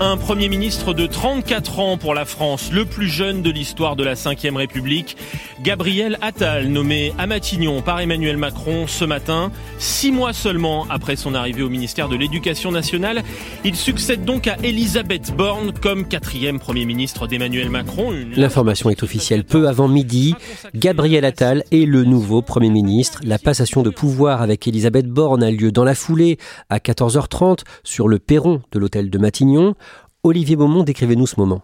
Un 0.00 0.16
Premier 0.16 0.48
ministre 0.48 0.94
de 0.94 1.08
34 1.08 1.80
ans 1.80 1.98
pour 1.98 2.14
la 2.14 2.24
France, 2.24 2.70
le 2.70 2.84
plus 2.84 3.08
jeune 3.08 3.42
de 3.42 3.50
l'histoire 3.50 3.96
de 3.96 4.04
la 4.04 4.14
Ve 4.14 4.54
République, 4.54 5.16
Gabriel 5.62 6.18
Attal, 6.20 6.68
nommé 6.68 7.12
à 7.18 7.26
Matignon 7.26 7.82
par 7.82 8.00
Emmanuel 8.00 8.36
Macron 8.36 8.86
ce 8.86 9.04
matin, 9.04 9.50
six 9.78 10.12
mois 10.12 10.32
seulement 10.32 10.86
après 10.88 11.16
son 11.16 11.34
arrivée 11.34 11.62
au 11.62 11.68
ministère 11.68 12.08
de 12.08 12.16
l'Éducation 12.16 12.70
nationale. 12.70 13.24
Il 13.64 13.74
succède 13.74 14.24
donc 14.24 14.46
à 14.46 14.56
Elisabeth 14.62 15.34
Borne 15.36 15.72
comme 15.72 16.06
quatrième 16.06 16.60
Premier 16.60 16.84
ministre 16.84 17.26
d'Emmanuel 17.26 17.70
Macron. 17.70 18.12
L'information 18.36 18.88
est 18.88 19.02
officielle 19.02 19.44
peu 19.44 19.68
avant 19.68 19.88
midi. 19.88 20.34
Gabriel 20.74 21.24
Attal 21.24 21.64
est 21.72 21.86
le 21.86 22.04
nouveau 22.04 22.40
Premier 22.40 22.70
ministre. 22.70 23.20
La 23.24 23.38
passation 23.38 23.82
de 23.82 23.90
pouvoir 23.90 24.42
avec 24.42 24.68
Elisabeth 24.68 25.06
Borne 25.06 25.42
a 25.42 25.50
lieu 25.50 25.72
dans 25.72 25.84
la 25.84 25.96
foulée 25.96 26.38
à 26.70 26.78
14h30 26.78 27.60
sur 27.82 28.06
le 28.06 28.20
perron 28.20 28.62
de 28.70 28.78
l'hôtel 28.78 29.10
de 29.10 29.18
Matignon. 29.18 29.74
Olivier 30.22 30.56
Beaumont, 30.56 30.84
décrivez-nous 30.84 31.26
ce 31.26 31.34
moment. 31.38 31.62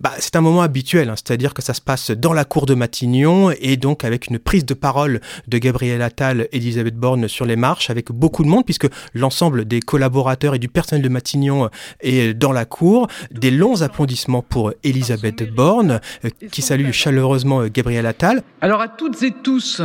Bah, 0.00 0.12
c'est 0.18 0.36
un 0.36 0.40
moment 0.40 0.62
habituel, 0.62 1.10
hein, 1.10 1.14
c'est-à-dire 1.16 1.54
que 1.54 1.62
ça 1.62 1.74
se 1.74 1.80
passe 1.80 2.10
dans 2.10 2.32
la 2.32 2.44
cour 2.44 2.66
de 2.66 2.74
Matignon 2.74 3.50
et 3.60 3.76
donc 3.76 4.04
avec 4.04 4.26
une 4.26 4.38
prise 4.38 4.64
de 4.64 4.74
parole 4.74 5.20
de 5.48 5.58
Gabriel 5.58 6.02
Attal 6.02 6.48
et 6.52 6.58
d'Elisabeth 6.58 6.96
Borne 6.96 7.28
sur 7.28 7.44
les 7.44 7.56
marches, 7.56 7.90
avec 7.90 8.10
beaucoup 8.10 8.44
de 8.44 8.48
monde, 8.48 8.64
puisque 8.64 8.88
l'ensemble 9.14 9.64
des 9.64 9.80
collaborateurs 9.80 10.54
et 10.54 10.58
du 10.58 10.68
personnel 10.68 11.02
de 11.02 11.08
Matignon 11.08 11.70
est 12.00 12.34
dans 12.34 12.52
la 12.52 12.64
cour. 12.64 13.08
Des 13.30 13.50
longs 13.50 13.82
applaudissements 13.82 14.42
pour 14.42 14.72
Elisabeth 14.84 15.52
Borne, 15.52 16.00
euh, 16.24 16.30
qui 16.50 16.62
salue 16.62 16.90
chaleureusement 16.92 17.62
euh, 17.62 17.68
Gabriel 17.72 18.06
Attal. 18.06 18.42
Alors 18.60 18.80
à 18.80 18.88
toutes 18.88 19.22
et 19.22 19.32
tous, 19.42 19.82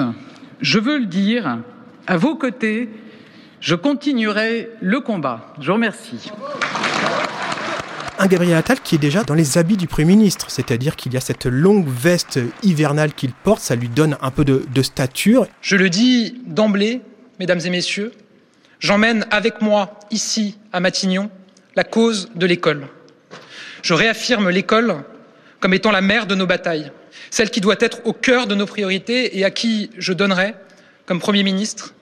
je 0.61 0.79
veux 0.79 0.99
le 0.99 1.05
dire, 1.05 1.59
à 2.07 2.17
vos 2.17 2.35
côtés, 2.35 2.89
je 3.59 3.75
continuerai 3.75 4.69
le 4.81 4.99
combat. 4.99 5.53
Je 5.59 5.67
vous 5.67 5.73
remercie 5.73 6.31
un 8.19 8.27
Gabriel 8.27 8.57
Attal 8.57 8.79
qui 8.81 8.95
est 8.95 8.99
déjà 8.99 9.23
dans 9.23 9.33
les 9.33 9.57
habits 9.57 9.77
du 9.77 9.87
Premier 9.87 10.15
ministre, 10.15 10.49
c'est-à-dire 10.49 10.95
qu'il 10.95 11.13
y 11.13 11.17
a 11.17 11.21
cette 11.21 11.45
longue 11.45 11.87
veste 11.87 12.39
hivernale 12.63 13.13
qu'il 13.13 13.31
porte, 13.31 13.61
ça 13.61 13.75
lui 13.75 13.89
donne 13.89 14.17
un 14.21 14.31
peu 14.31 14.43
de, 14.45 14.81
stature. 14.81 15.47
Je 15.61 15.75
le 15.75 15.89
dis 15.89 16.41
d'emblée, 16.45 17.01
mesdames 17.39 17.59
et 17.63 17.69
messieurs, 17.69 18.11
j'emmène 18.79 19.25
avec 19.31 19.61
moi, 19.61 19.99
ici, 20.11 20.57
à 20.73 20.79
Matignon, 20.79 21.29
la 21.75 21.83
cause 21.83 22.29
de 22.35 22.45
l'école. 22.45 22.87
Je 23.83 23.93
réaffirme 23.93 24.49
l'école 24.49 25.03
comme 25.59 25.73
étant 25.73 25.91
la 25.91 26.01
mère 26.01 26.27
de 26.27 26.35
nos 26.35 26.45
batailles, 26.45 26.91
celle 27.29 27.49
qui 27.49 27.61
doit 27.61 27.75
être 27.79 28.01
au 28.05 28.13
cœur 28.13 28.47
de 28.47 28.55
nos 28.55 28.65
priorités 28.65 29.37
et 29.37 29.43
à 29.43 29.51
qui 29.51 29.89
je 29.97 30.13
donnerai, 30.13 30.53
comme 31.05 31.19
Premier 31.19 31.43
ministre, 31.43 31.93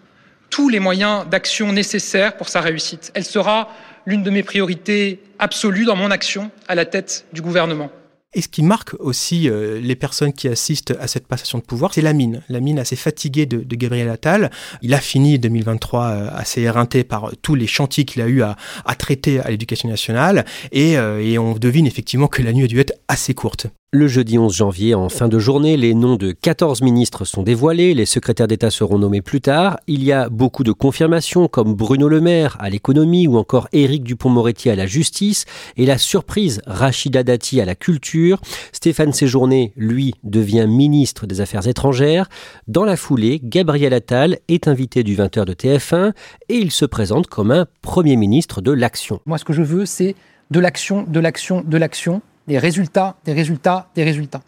tous 0.49 0.69
les 0.69 0.80
moyens 0.80 1.28
d'action 1.28 1.73
nécessaires 1.73 2.38
pour 2.38 2.49
sa 2.49 2.62
réussite. 2.62 3.12
Elle 3.13 3.25
sera 3.25 3.69
l'une 4.06 4.24
de 4.24 4.30
mes 4.30 4.44
priorités 4.44 5.20
absolues 5.39 5.86
dans 5.86 5.96
mon 5.96 6.12
action 6.12 6.52
à 6.68 6.76
la 6.76 6.86
tête 6.86 7.26
du 7.34 7.41
gouvernement. 7.41 7.89
Et 8.36 8.41
ce 8.41 8.50
qui 8.50 8.63
marque 8.63 8.94
aussi 9.00 9.50
euh, 9.50 9.80
les 9.80 9.96
personnes 9.96 10.34
qui 10.34 10.50
assistent 10.50 10.94
à 11.00 11.08
cette 11.08 11.26
passation 11.26 11.58
de 11.58 11.63
pouvoir, 11.63 11.94
c'est 11.94 12.02
la 12.02 12.12
mine. 12.12 12.41
La 12.50 12.60
mine 12.60 12.80
assez 12.80 12.98
fatiguée 12.98 13.46
de, 13.46 13.63
Gabriel 13.76 14.10
Attal. 14.10 14.52
Il 14.82 14.94
a 14.94 15.00
fini 15.00 15.39
2023 15.39 16.04
euh, 16.04 16.30
assez 16.34 16.62
éreinté 16.62 17.06
par 17.06 17.32
tous 17.41 17.56
les 17.56 17.65
chantiers 17.65 18.04
qu'il 18.04 18.22
a 18.22 18.28
eu 18.28 18.41
à, 18.41 18.56
traiter 18.98 19.39
à 19.39 19.50
l'éducation 19.50 19.88
nationale. 19.88 20.46
Euh, 20.76 21.20
et 21.20 21.38
on 21.38 21.54
devine 21.54 21.88
effectivement 21.88 22.28
que 22.28 22.41
la 22.41 22.52
nuit 22.52 22.65
a 22.65 22.68
dû 22.68 22.80
être 22.80 22.94
assez 23.08 23.34
courte. 23.34 23.68
Le 23.95 24.10
jeudi 24.10 24.38
11 24.38 24.54
janvier, 24.54 24.93
en 24.93 25.08
fin 25.08 25.30
de 25.30 25.39
journée, 25.39 25.78
les 25.78 25.93
noms 25.93 26.17
de 26.17 26.34
14 26.34 26.82
ministres 26.82 27.24
sont 27.24 27.43
dévoilés, 27.43 27.93
les 27.93 28.06
secrétaires 28.06 28.50
d'État 28.50 28.69
seront 28.69 29.00
nommés 29.00 29.21
plus 29.21 29.39
tard. 29.39 29.80
Il 29.88 30.04
y 30.04 30.12
a 30.12 30.28
beaucoup 30.28 30.65
de 30.65 30.74
confirmations 30.74 31.48
comme 31.48 31.76
Bruno 31.76 32.10
Le 32.10 32.19
Maire 32.19 32.58
à 32.60 32.69
l'économie 32.69 33.26
ou 33.26 33.38
encore 33.38 33.69
Éric 33.71 34.04
Dupont-Moretti 34.04 34.69
à 34.69 34.76
la 34.76 34.86
justice 34.86 35.45
et 35.78 35.86
la 35.86 35.98
surprise 35.98 36.62
Rachida 36.67 37.24
Dati 37.24 37.62
à 37.62 37.65
la 37.65 37.74
culture. 37.74 38.41
Stéphane 38.74 39.13
Séjourné, 39.13 39.71
lui, 39.78 40.13
devient 40.26 40.65
ministre 40.67 41.26
des 41.26 41.39
Affaires 41.39 41.65
étrangères. 41.65 42.28
Dans 42.67 42.84
la 42.84 42.98
foulée, 42.98 43.39
Gabriel 43.41 43.93
Attal 43.93 44.39
est 44.50 44.67
invité 44.67 45.04
du 45.04 45.15
20h 45.15 45.45
de 45.45 45.54
TF1 45.54 46.12
et 46.50 46.58
il 46.58 46.71
se 46.71 46.84
présente 46.84 47.28
comme 47.28 47.52
un 47.52 47.65
Premier 47.82 48.17
ministre 48.17 48.60
de 48.60 48.74
l'action. 48.74 49.21
Moi, 49.26 49.38
ce 49.38 49.45
que 49.45 49.54
je 49.54 49.63
veux, 49.63 49.86
c'est 49.86 50.15
de 50.52 50.60
l'action, 50.60 51.04
de 51.04 51.21
l'action, 51.21 51.63
de 51.65 51.78
l'action 51.78 52.21
des 52.47 52.58
résultats, 52.58 53.15
des 53.25 53.34
résultats, 53.34 53.89
des 53.95 54.03
résultats. 54.03 54.41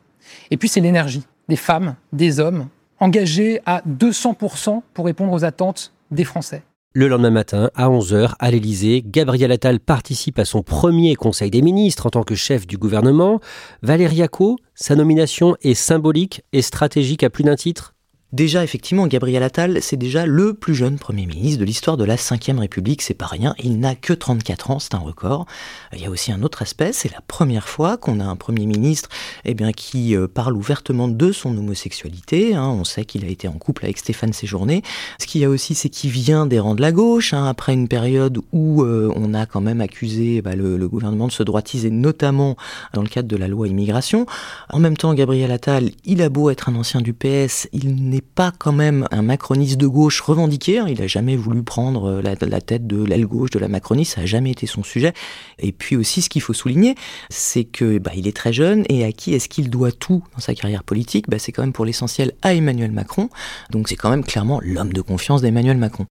Et 0.52 0.58
puis 0.58 0.70
c'est 0.70 0.82
l'énergie 0.82 1.24
des 1.48 1.56
femmes, 1.56 1.96
des 2.14 2.40
hommes, 2.40 2.68
engagés 3.00 3.62
à 3.66 3.82
200% 3.88 4.82
pour 4.94 5.06
répondre 5.06 5.32
aux 5.34 5.46
attentes 5.46 5.94
des 6.12 6.24
Français. 6.24 6.64
Le 6.94 7.08
lendemain 7.08 7.30
matin, 7.30 7.70
à 7.76 7.90
11h, 7.90 8.34
à 8.40 8.50
l'Elysée, 8.50 9.04
Gabriel 9.06 9.52
Attal 9.52 9.80
participe 9.80 10.40
à 10.40 10.46
son 10.46 10.64
premier 10.64 11.16
Conseil 11.16 11.52
des 11.52 11.62
ministres 11.62 12.08
en 12.08 12.10
tant 12.10 12.24
que 12.24 12.34
chef 12.34 12.66
du 12.66 12.78
gouvernement. 12.78 13.40
Valérie 13.84 14.24
Acco, 14.24 14.58
sa 14.74 14.96
nomination 14.96 15.56
est 15.62 15.76
symbolique 15.76 16.42
et 16.54 16.64
stratégique 16.64 17.24
à 17.24 17.30
plus 17.30 17.44
d'un 17.44 17.56
titre? 17.56 17.94
Déjà, 18.34 18.62
effectivement, 18.62 19.08
Gabriel 19.08 19.42
Attal, 19.42 19.82
c'est 19.82 19.96
déjà 19.96 20.26
le 20.26 20.54
plus 20.54 20.76
jeune 20.76 21.00
Premier 21.00 21.26
ministre 21.26 21.62
de 21.62 21.64
l'histoire 21.64 21.96
de 21.96 22.04
la 22.04 22.16
Ve 22.16 22.60
République, 22.60 23.02
c'est 23.02 23.14
pas 23.14 23.26
rien, 23.26 23.56
il 23.58 23.80
n'a 23.80 23.96
que 23.96 24.12
34 24.12 24.72
ans, 24.72 24.80
c'est 24.80 24.96
un 24.96 25.00
record. 25.00 25.46
Il 25.94 26.02
y 26.02 26.06
a 26.06 26.10
aussi 26.10 26.34
un 26.34 26.44
autre 26.44 26.62
aspect, 26.62 26.92
c'est 26.92 27.10
la 27.10 27.22
première 27.26 27.70
fois 27.70 27.96
qu'on 27.96 28.20
a 28.20 28.26
un 28.26 28.36
Premier 28.36 28.66
ministre 28.66 29.08
eh 29.46 29.54
bien, 29.54 29.72
qui 29.72 30.14
euh, 30.14 30.28
parle 30.28 30.58
ouvertement 30.58 31.08
de 31.08 31.32
son 31.32 31.58
homosexualité, 31.58 32.54
hein. 32.54 32.68
on 32.68 32.84
sait 32.84 33.06
qu'il 33.06 33.24
a 33.24 33.30
été 33.30 33.48
en 33.48 33.54
couple 33.54 33.86
avec 33.86 33.98
Stéphane 33.98 34.34
Séjourné. 34.34 34.82
Ce 35.22 35.26
qu'il 35.26 35.40
y 35.40 35.46
a 35.46 35.50
aussi, 35.50 35.74
c'est 35.74 35.88
qu'il 35.88 36.10
vient 36.10 36.46
des 36.46 36.60
rangs 36.60 36.76
de 36.76 36.82
la 36.82 36.92
gauche, 36.92 37.34
hein, 37.34 37.46
après 37.46 37.74
une 37.74 37.88
période 37.88 38.40
où 38.52 38.84
euh, 38.84 39.10
on 39.16 39.34
a 39.34 39.46
quand 39.46 39.62
même 39.62 39.80
accusé 39.80 40.42
bah, 40.42 40.58
le, 40.58 40.76
le 40.76 40.90
gouvernement 40.90 41.28
de 41.28 41.32
se 41.32 41.44
droitiser, 41.44 41.92
notamment 41.92 42.58
dans 42.94 43.04
le 43.04 43.08
cadre 43.08 43.30
de 43.30 43.38
la 43.38 43.48
loi 43.48 43.70
immigration. 43.70 44.26
En 44.70 44.80
même 44.80 44.98
temps, 44.98 45.14
Gabriel 45.14 45.50
Attal, 45.52 45.92
il 46.04 46.22
a 46.22 46.28
beau 46.28 46.50
être 46.50 46.68
un 46.68 46.76
ancien 46.76 47.00
du 47.00 47.14
PS, 47.14 47.70
il 47.72 47.96
n'est 48.10 48.17
pas 48.22 48.52
quand 48.58 48.72
même 48.72 49.08
un 49.12 49.22
macroniste 49.22 49.78
de 49.78 49.88
gauche 49.88 50.22
revendiqué. 50.22 50.80
Hein. 50.80 50.86
Il 50.88 51.00
n'a 51.00 51.08
jamais 51.08 51.36
voulu 51.36 51.64
prendre 51.64 52.06
euh, 52.06 52.22
la, 52.22 52.62
tête 52.62 52.88
de 52.88 53.04
l'aile 53.04 53.26
gauche 53.26 53.50
de 53.52 53.60
la 53.60 53.68
Macronie. 53.68 54.06
Ça 54.06 54.22
n'a 54.22 54.28
jamais 54.28 54.52
été 54.52 54.68
son 54.68 54.84
sujet. 54.84 55.14
Et 55.60 55.72
puis 55.72 55.96
aussi, 55.96 56.22
ce 56.22 56.30
qu'il 56.30 56.42
faut 56.42 56.54
souligner, 56.54 56.96
c'est 57.30 57.64
que 57.64 57.98
bah, 57.98 58.12
est 58.16 58.36
très 58.36 58.54
jeune 58.54 58.84
et 58.90 59.04
à 59.04 59.12
qui 59.12 59.34
est-ce 59.34 59.50
qu'il 59.50 59.70
doit 59.70 59.92
tout 59.92 60.24
dans 60.34 60.42
sa 60.42 60.54
carrière 60.56 60.84
politique? 60.84 61.30
Bah, 61.30 61.40
C'est 61.40 61.52
quand 61.52 61.64
même 61.64 61.74
pour 61.74 61.86
l'essentiel 61.86 62.34
à 62.42 62.54
Emmanuel 62.54 62.92
Macron. 62.92 63.30
Donc 63.72 63.90
c'est 63.90 63.96
quand 63.96 64.10
même 64.10 64.24
clairement 64.24 64.60
l'homme 64.64 64.94
de 64.94 65.02
confiance 65.02 65.42
d'Emmanuel 65.42 65.78
Macron. 65.78 66.06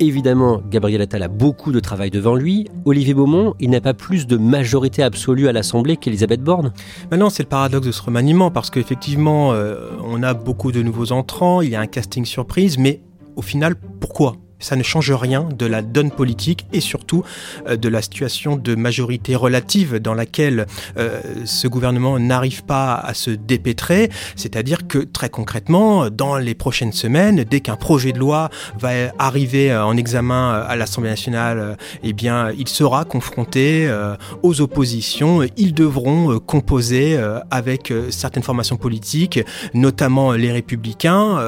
Évidemment, 0.00 0.60
Gabriel 0.68 1.00
Attal 1.02 1.22
a 1.22 1.28
beaucoup 1.28 1.70
de 1.70 1.78
travail 1.78 2.10
devant 2.10 2.34
lui. 2.34 2.66
Olivier 2.84 3.14
Beaumont, 3.14 3.54
il 3.60 3.70
n'a 3.70 3.80
pas 3.80 3.94
plus 3.94 4.26
de 4.26 4.36
majorité 4.36 5.04
absolue 5.04 5.46
à 5.46 5.52
l'Assemblée 5.52 5.96
qu'Elisabeth 5.96 6.42
Borne 6.42 6.72
Maintenant, 7.10 7.30
c'est 7.30 7.44
le 7.44 7.48
paradoxe 7.48 7.86
de 7.86 7.92
ce 7.92 8.02
remaniement, 8.02 8.50
parce 8.50 8.70
qu'effectivement, 8.70 9.52
euh, 9.52 9.90
on 10.04 10.22
a 10.24 10.34
beaucoup 10.34 10.72
de 10.72 10.82
nouveaux 10.82 11.12
entrants, 11.12 11.60
il 11.60 11.70
y 11.70 11.76
a 11.76 11.80
un 11.80 11.86
casting 11.86 12.24
surprise, 12.24 12.76
mais 12.76 13.02
au 13.36 13.42
final, 13.42 13.76
pourquoi? 14.00 14.36
Ça 14.64 14.76
ne 14.76 14.82
change 14.82 15.12
rien 15.12 15.46
de 15.56 15.66
la 15.66 15.82
donne 15.82 16.10
politique 16.10 16.66
et 16.72 16.80
surtout 16.80 17.22
euh, 17.68 17.76
de 17.76 17.88
la 17.88 18.00
situation 18.00 18.56
de 18.56 18.74
majorité 18.74 19.36
relative 19.36 19.96
dans 19.98 20.14
laquelle 20.14 20.66
euh, 20.96 21.20
ce 21.44 21.68
gouvernement 21.68 22.18
n'arrive 22.18 22.64
pas 22.64 22.94
à 22.94 23.12
se 23.12 23.30
dépêtrer. 23.30 24.10
C'est-à-dire 24.36 24.86
que 24.86 24.98
très 24.98 25.28
concrètement, 25.28 26.08
dans 26.08 26.38
les 26.38 26.54
prochaines 26.54 26.92
semaines, 26.92 27.44
dès 27.44 27.60
qu'un 27.60 27.76
projet 27.76 28.12
de 28.12 28.18
loi 28.18 28.48
va 28.78 28.90
arriver 29.18 29.70
euh, 29.70 29.84
en 29.84 29.96
examen 29.98 30.64
à 30.66 30.76
l'Assemblée 30.76 31.10
nationale, 31.10 31.76
eh 32.02 32.12
bien, 32.14 32.50
il 32.56 32.68
sera 32.68 33.04
confronté 33.04 33.90
aux 34.42 34.60
oppositions. 34.60 35.42
Ils 35.56 35.74
devront 35.74 36.38
composer 36.38 37.18
avec 37.50 37.92
certaines 38.10 38.42
formations 38.42 38.76
politiques, 38.76 39.40
notamment 39.74 40.32
les 40.32 40.52
Républicains. 40.52 41.38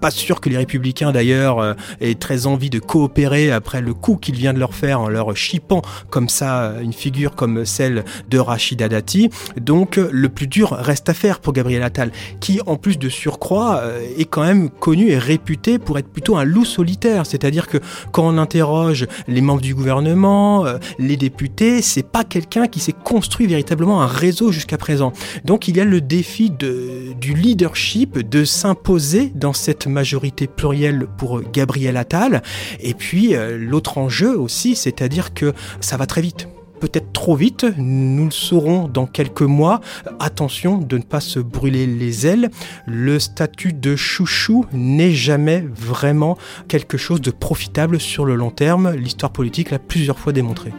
Pas 0.00 0.10
sûr 0.10 0.40
que 0.40 0.48
les 0.48 0.56
Républicains 0.56 1.12
d'ailleurs 1.12 1.76
aient 2.00 2.14
très 2.14 2.46
envie 2.46 2.59
de 2.68 2.80
coopérer 2.80 3.50
après 3.50 3.80
le 3.80 3.94
coup 3.94 4.16
qu'il 4.16 4.34
vient 4.34 4.52
de 4.52 4.58
leur 4.58 4.74
faire 4.74 5.00
en 5.00 5.08
leur 5.08 5.34
chipant 5.36 5.80
comme 6.10 6.28
ça 6.28 6.74
une 6.82 6.92
figure 6.92 7.34
comme 7.34 7.64
celle 7.64 8.04
de 8.28 8.38
Rachida 8.38 8.88
Dati. 8.88 9.30
Donc 9.58 9.96
le 9.96 10.28
plus 10.28 10.46
dur 10.46 10.72
reste 10.72 11.08
à 11.08 11.14
faire 11.14 11.40
pour 11.40 11.52
Gabriel 11.52 11.82
Attal, 11.82 12.10
qui 12.40 12.60
en 12.66 12.76
plus 12.76 12.98
de 12.98 13.08
surcroît 13.08 13.80
euh, 13.82 14.00
est 14.18 14.24
quand 14.24 14.42
même 14.42 14.70
connu 14.70 15.10
et 15.10 15.18
réputé 15.18 15.78
pour 15.78 15.98
être 15.98 16.08
plutôt 16.08 16.36
un 16.36 16.44
loup 16.44 16.64
solitaire. 16.64 17.26
C'est-à-dire 17.26 17.68
que 17.68 17.78
quand 18.12 18.26
on 18.26 18.38
interroge 18.38 19.06
les 19.28 19.40
membres 19.40 19.60
du 19.60 19.74
gouvernement, 19.74 20.66
euh, 20.66 20.78
les 20.98 21.16
députés, 21.16 21.82
c'est 21.82 22.02
pas 22.06 22.24
quelqu'un 22.24 22.66
qui 22.66 22.80
s'est 22.80 22.94
construit 23.04 23.46
véritablement 23.46 24.02
un 24.02 24.06
réseau 24.06 24.52
jusqu'à 24.52 24.78
présent. 24.78 25.12
Donc 25.44 25.68
il 25.68 25.76
y 25.76 25.80
a 25.80 25.84
le 25.84 26.00
défi 26.00 26.50
de, 26.50 27.12
du 27.20 27.34
leadership, 27.34 28.18
de 28.18 28.44
s'imposer 28.44 29.32
dans 29.34 29.52
cette 29.52 29.86
majorité 29.86 30.46
plurielle 30.46 31.06
pour 31.18 31.40
Gabriel 31.52 31.96
Attal. 31.96 32.42
Et 32.80 32.94
puis 32.94 33.34
euh, 33.34 33.56
l'autre 33.58 33.98
enjeu 33.98 34.38
aussi, 34.38 34.76
c'est-à-dire 34.76 35.34
que 35.34 35.52
ça 35.80 35.96
va 35.96 36.06
très 36.06 36.22
vite 36.22 36.48
peut-être 36.80 37.12
trop 37.12 37.36
vite, 37.36 37.66
nous 37.76 38.24
le 38.24 38.30
saurons 38.30 38.88
dans 38.88 39.06
quelques 39.06 39.42
mois. 39.42 39.80
Attention 40.18 40.78
de 40.78 40.96
ne 40.96 41.02
pas 41.02 41.20
se 41.20 41.38
brûler 41.38 41.86
les 41.86 42.26
ailes. 42.26 42.50
Le 42.86 43.18
statut 43.20 43.72
de 43.72 43.94
chouchou 43.94 44.64
n'est 44.72 45.12
jamais 45.12 45.64
vraiment 45.72 46.36
quelque 46.66 46.96
chose 46.96 47.20
de 47.20 47.30
profitable 47.30 48.00
sur 48.00 48.24
le 48.24 48.34
long 48.34 48.50
terme. 48.50 48.92
L'histoire 48.94 49.30
politique 49.30 49.70
l'a 49.70 49.78
plusieurs 49.78 50.18
fois 50.18 50.32
démontré. 50.32 50.72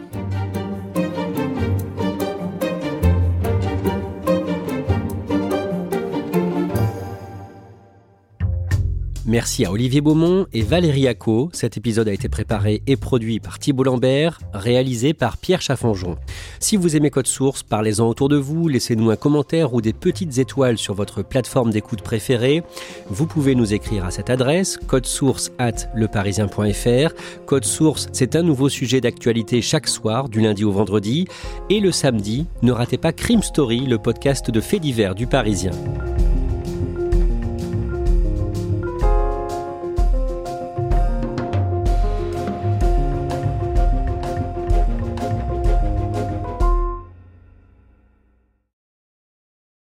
Merci 9.24 9.64
à 9.64 9.70
Olivier 9.70 10.00
Beaumont 10.00 10.46
et 10.52 10.62
Valérie 10.62 11.06
Acco. 11.06 11.48
Cet 11.52 11.76
épisode 11.76 12.08
a 12.08 12.12
été 12.12 12.28
préparé 12.28 12.82
et 12.88 12.96
produit 12.96 13.38
par 13.38 13.60
Thibault 13.60 13.84
Lambert, 13.84 14.40
réalisé 14.52 15.14
par 15.14 15.36
Pierre 15.36 15.62
Chaffanjon. 15.62 16.16
Si 16.58 16.76
vous 16.76 16.96
aimez 16.96 17.10
Code 17.10 17.28
Source, 17.28 17.62
parlez-en 17.62 18.08
autour 18.08 18.28
de 18.28 18.36
vous, 18.36 18.66
laissez-nous 18.66 19.10
un 19.10 19.16
commentaire 19.16 19.74
ou 19.74 19.80
des 19.80 19.92
petites 19.92 20.38
étoiles 20.38 20.76
sur 20.76 20.94
votre 20.94 21.22
plateforme 21.22 21.70
d'écoute 21.70 22.02
préférée. 22.02 22.64
Vous 23.10 23.28
pouvez 23.28 23.54
nous 23.54 23.72
écrire 23.72 24.04
à 24.04 24.10
cette 24.10 24.28
adresse, 24.28 24.76
codesource 24.88 25.52
at 25.58 25.88
leparisien.fr. 25.94 27.14
Code 27.46 27.64
Source, 27.64 28.08
c'est 28.12 28.34
un 28.34 28.42
nouveau 28.42 28.68
sujet 28.68 29.00
d'actualité 29.00 29.62
chaque 29.62 29.86
soir, 29.86 30.28
du 30.28 30.40
lundi 30.40 30.64
au 30.64 30.72
vendredi. 30.72 31.28
Et 31.70 31.78
le 31.78 31.92
samedi, 31.92 32.46
ne 32.62 32.72
ratez 32.72 32.98
pas 32.98 33.12
Crime 33.12 33.42
Story, 33.42 33.86
le 33.86 33.98
podcast 33.98 34.50
de 34.50 34.60
faits 34.60 34.80
divers 34.80 35.14
du 35.14 35.28
Parisien. 35.28 35.70